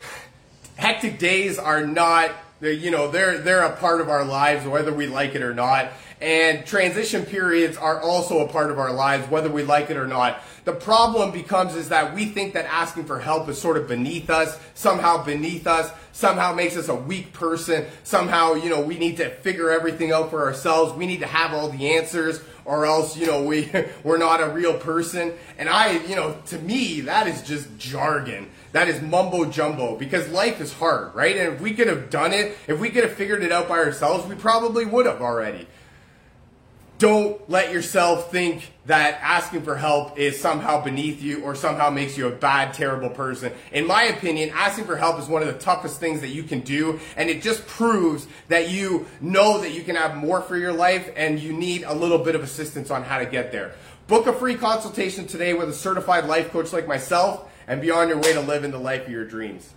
hectic 0.78 1.20
days 1.20 1.60
are 1.60 1.86
not 1.86 2.32
you 2.62 2.92
know 2.92 3.10
they're 3.10 3.38
they're 3.38 3.64
a 3.64 3.76
part 3.78 4.02
of 4.02 4.10
our 4.10 4.26
lives 4.26 4.66
whether 4.68 4.94
we 4.94 5.08
like 5.08 5.36
it 5.36 5.42
or 5.42 5.54
not. 5.54 5.92
And 6.22 6.66
transition 6.66 7.26
periods 7.26 7.78
are 7.78 8.02
also 8.02 8.40
a 8.40 8.48
part 8.50 8.72
of 8.72 8.78
our 8.78 8.92
lives 8.92 9.30
whether 9.30 9.50
we 9.50 9.64
like 9.64 9.90
it 9.90 9.96
or 9.98 10.08
not. 10.08 10.42
The 10.66 10.74
problem 10.74 11.32
becomes 11.32 11.76
is 11.76 11.90
that 11.90 12.14
we 12.14 12.26
think 12.26 12.54
that 12.54 12.66
asking 12.66 13.06
for 13.06 13.20
help 13.20 13.48
is 13.48 13.60
sort 13.60 13.78
of 13.78 13.88
beneath 13.88 14.30
us 14.30 14.60
somehow 14.74 15.24
beneath 15.24 15.66
us 15.66 15.92
somehow 16.12 16.54
makes 16.54 16.76
us 16.76 16.90
a 16.90 16.96
weak 16.96 17.32
person 17.32 17.86
somehow 18.04 18.54
you 18.54 18.70
know 18.70 18.82
we 18.82 18.98
need 18.98 19.18
to 19.18 19.30
figure 19.30 19.70
everything 19.70 20.12
out 20.12 20.30
for 20.30 20.46
ourselves. 20.46 20.94
We 20.94 21.08
need 21.08 21.22
to 21.22 21.28
have 21.28 21.54
all 21.54 21.70
the 21.70 21.96
answers 21.96 22.42
or 22.70 22.86
else 22.86 23.18
you 23.18 23.26
know 23.26 23.44
we 23.44 23.70
we're 24.04 24.18
not 24.18 24.42
a 24.42 24.50
real 24.50 24.76
person 24.78 25.34
and 25.58 25.68
i 25.68 25.92
you 26.06 26.16
know 26.16 26.38
to 26.46 26.58
me 26.60 27.02
that 27.02 27.28
is 27.28 27.42
just 27.42 27.78
jargon 27.78 28.48
that 28.72 28.88
is 28.88 29.02
mumbo 29.02 29.46
jumbo 29.46 29.96
because 29.96 30.30
life 30.30 30.62
is 30.62 30.74
hard, 30.74 31.16
right? 31.16 31.36
And 31.36 31.54
if 31.56 31.62
we 31.62 31.74
could 31.74 31.88
have 31.88 32.10
done 32.10 32.34
it, 32.34 32.58
if 32.68 32.80
we 32.80 32.90
could 32.90 33.04
have 33.04 33.14
figured 33.14 33.44
it 33.44 33.52
out 33.52 33.68
by 33.68 33.80
ourselves, 33.80 34.28
we 34.28 34.36
probably 34.36 34.86
would 34.86 35.06
have 35.06 35.22
already. 35.22 35.68
Don't 37.00 37.50
let 37.50 37.72
yourself 37.72 38.30
think 38.30 38.74
that 38.86 39.22
asking 39.22 39.62
for 39.62 39.78
help 39.78 40.20
is 40.20 40.38
somehow 40.38 40.84
beneath 40.84 41.22
you 41.22 41.42
or 41.44 41.56
somehow 41.56 41.90
makes 41.90 42.18
you 42.18 42.28
a 42.28 42.32
bad, 42.32 42.74
terrible 42.74 43.10
person. 43.10 43.54
In 43.72 43.88
my 43.88 44.04
opinion, 44.04 44.52
asking 44.54 44.84
for 44.84 44.98
help 44.98 45.18
is 45.18 45.26
one 45.26 45.42
of 45.42 45.48
the 45.48 45.58
toughest 45.58 46.02
things 46.02 46.20
that 46.20 46.28
you 46.28 46.44
can 46.44 46.60
do, 46.60 47.00
and 47.16 47.30
it 47.30 47.42
just 47.42 47.66
proves 47.68 48.28
that 48.50 48.70
you 48.70 49.08
know 49.22 49.62
that 49.62 49.72
you 49.72 49.82
can 49.82 49.96
have 49.96 50.18
more 50.18 50.42
for 50.42 50.58
your 50.58 50.74
life 50.74 51.10
and 51.16 51.40
you 51.40 51.54
need 51.54 51.84
a 51.84 51.94
little 51.94 52.18
bit 52.18 52.36
of 52.36 52.44
assistance 52.44 52.92
on 52.92 53.04
how 53.04 53.18
to 53.18 53.26
get 53.26 53.54
there. 53.54 53.72
Book 54.08 54.28
a 54.28 54.34
free 54.34 54.56
consultation 54.56 55.26
today 55.26 55.54
with 55.54 55.70
a 55.70 55.74
certified 55.74 56.26
life 56.26 56.52
coach 56.52 56.74
like 56.74 56.86
myself 56.86 57.50
and 57.66 57.80
be 57.82 57.92
on 57.92 58.10
your 58.10 58.18
way 58.18 58.34
to 58.34 58.42
living 58.42 58.72
the 58.72 58.78
life 58.78 59.06
of 59.06 59.12
your 59.12 59.24
dreams. 59.24 59.74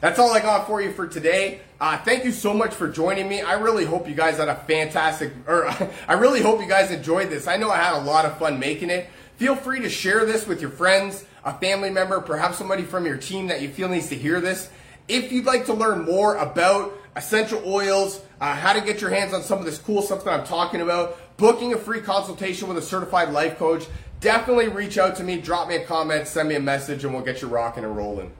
That's 0.00 0.18
all 0.18 0.32
I 0.32 0.40
got 0.40 0.66
for 0.66 0.82
you 0.82 0.92
for 0.92 1.06
today. 1.06 1.60
Uh, 1.80 1.96
thank 1.98 2.24
you 2.24 2.32
so 2.32 2.52
much 2.52 2.74
for 2.74 2.88
joining 2.88 3.28
me. 3.28 3.40
I 3.40 3.52
really 3.52 3.84
hope 3.84 4.08
you 4.08 4.14
guys 4.14 4.38
had 4.38 4.48
a 4.48 4.56
fantastic, 4.56 5.32
or 5.46 5.68
I 6.08 6.14
really 6.14 6.42
hope 6.42 6.60
you 6.60 6.66
guys 6.66 6.90
enjoyed 6.90 7.30
this. 7.30 7.46
I 7.46 7.56
know 7.56 7.70
I 7.70 7.76
had 7.76 7.94
a 7.94 8.02
lot 8.04 8.24
of 8.24 8.36
fun 8.38 8.58
making 8.58 8.90
it. 8.90 9.08
Feel 9.36 9.54
free 9.54 9.80
to 9.80 9.88
share 9.88 10.26
this 10.26 10.48
with 10.48 10.60
your 10.60 10.70
friends, 10.70 11.24
a 11.44 11.54
family 11.54 11.90
member, 11.90 12.20
perhaps 12.20 12.58
somebody 12.58 12.82
from 12.82 13.06
your 13.06 13.16
team 13.16 13.46
that 13.46 13.62
you 13.62 13.68
feel 13.68 13.88
needs 13.88 14.08
to 14.08 14.16
hear 14.16 14.40
this. 14.40 14.70
If 15.06 15.30
you'd 15.30 15.44
like 15.44 15.66
to 15.66 15.72
learn 15.72 16.04
more 16.04 16.34
about 16.36 16.98
essential 17.14 17.62
oils, 17.64 18.20
uh, 18.40 18.56
how 18.56 18.72
to 18.72 18.80
get 18.80 19.00
your 19.00 19.10
hands 19.10 19.32
on 19.32 19.44
some 19.44 19.60
of 19.60 19.64
this 19.64 19.78
cool 19.78 20.02
stuff 20.02 20.24
that 20.24 20.32
I'm 20.32 20.44
talking 20.44 20.80
about, 20.80 21.16
booking 21.36 21.74
a 21.74 21.76
free 21.76 22.00
consultation 22.00 22.66
with 22.66 22.76
a 22.78 22.82
certified 22.82 23.30
life 23.30 23.56
coach, 23.56 23.86
definitely 24.18 24.66
reach 24.66 24.98
out 24.98 25.14
to 25.16 25.22
me, 25.22 25.40
drop 25.40 25.68
me 25.68 25.76
a 25.76 25.84
comment, 25.84 26.26
send 26.26 26.48
me 26.48 26.56
a 26.56 26.60
message, 26.60 27.04
and 27.04 27.14
we'll 27.14 27.22
get 27.22 27.40
you 27.40 27.46
rocking 27.46 27.84
and 27.84 27.96
rolling. 27.96 28.32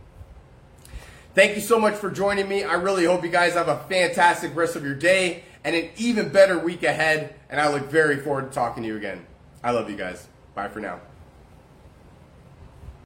Thank 1.39 1.55
you 1.55 1.61
so 1.61 1.79
much 1.79 1.95
for 1.95 2.11
joining 2.11 2.49
me. 2.49 2.65
I 2.65 2.73
really 2.73 3.05
hope 3.05 3.23
you 3.23 3.31
guys 3.31 3.53
have 3.53 3.69
a 3.69 3.79
fantastic 3.89 4.57
rest 4.57 4.75
of 4.75 4.83
your 4.83 4.97
day 4.97 5.45
and 5.63 5.77
an 5.77 5.89
even 5.97 6.31
better 6.31 6.59
week 6.59 6.83
ahead. 6.83 7.33
And 7.49 7.61
I 7.61 7.73
look 7.73 7.89
very 7.89 8.17
forward 8.17 8.49
to 8.49 8.51
talking 8.51 8.83
to 8.83 8.89
you 8.89 8.97
again. 8.97 9.25
I 9.63 9.71
love 9.71 9.89
you 9.89 9.95
guys. 9.95 10.27
Bye 10.57 10.67
for 10.67 10.81
now. 10.81 10.99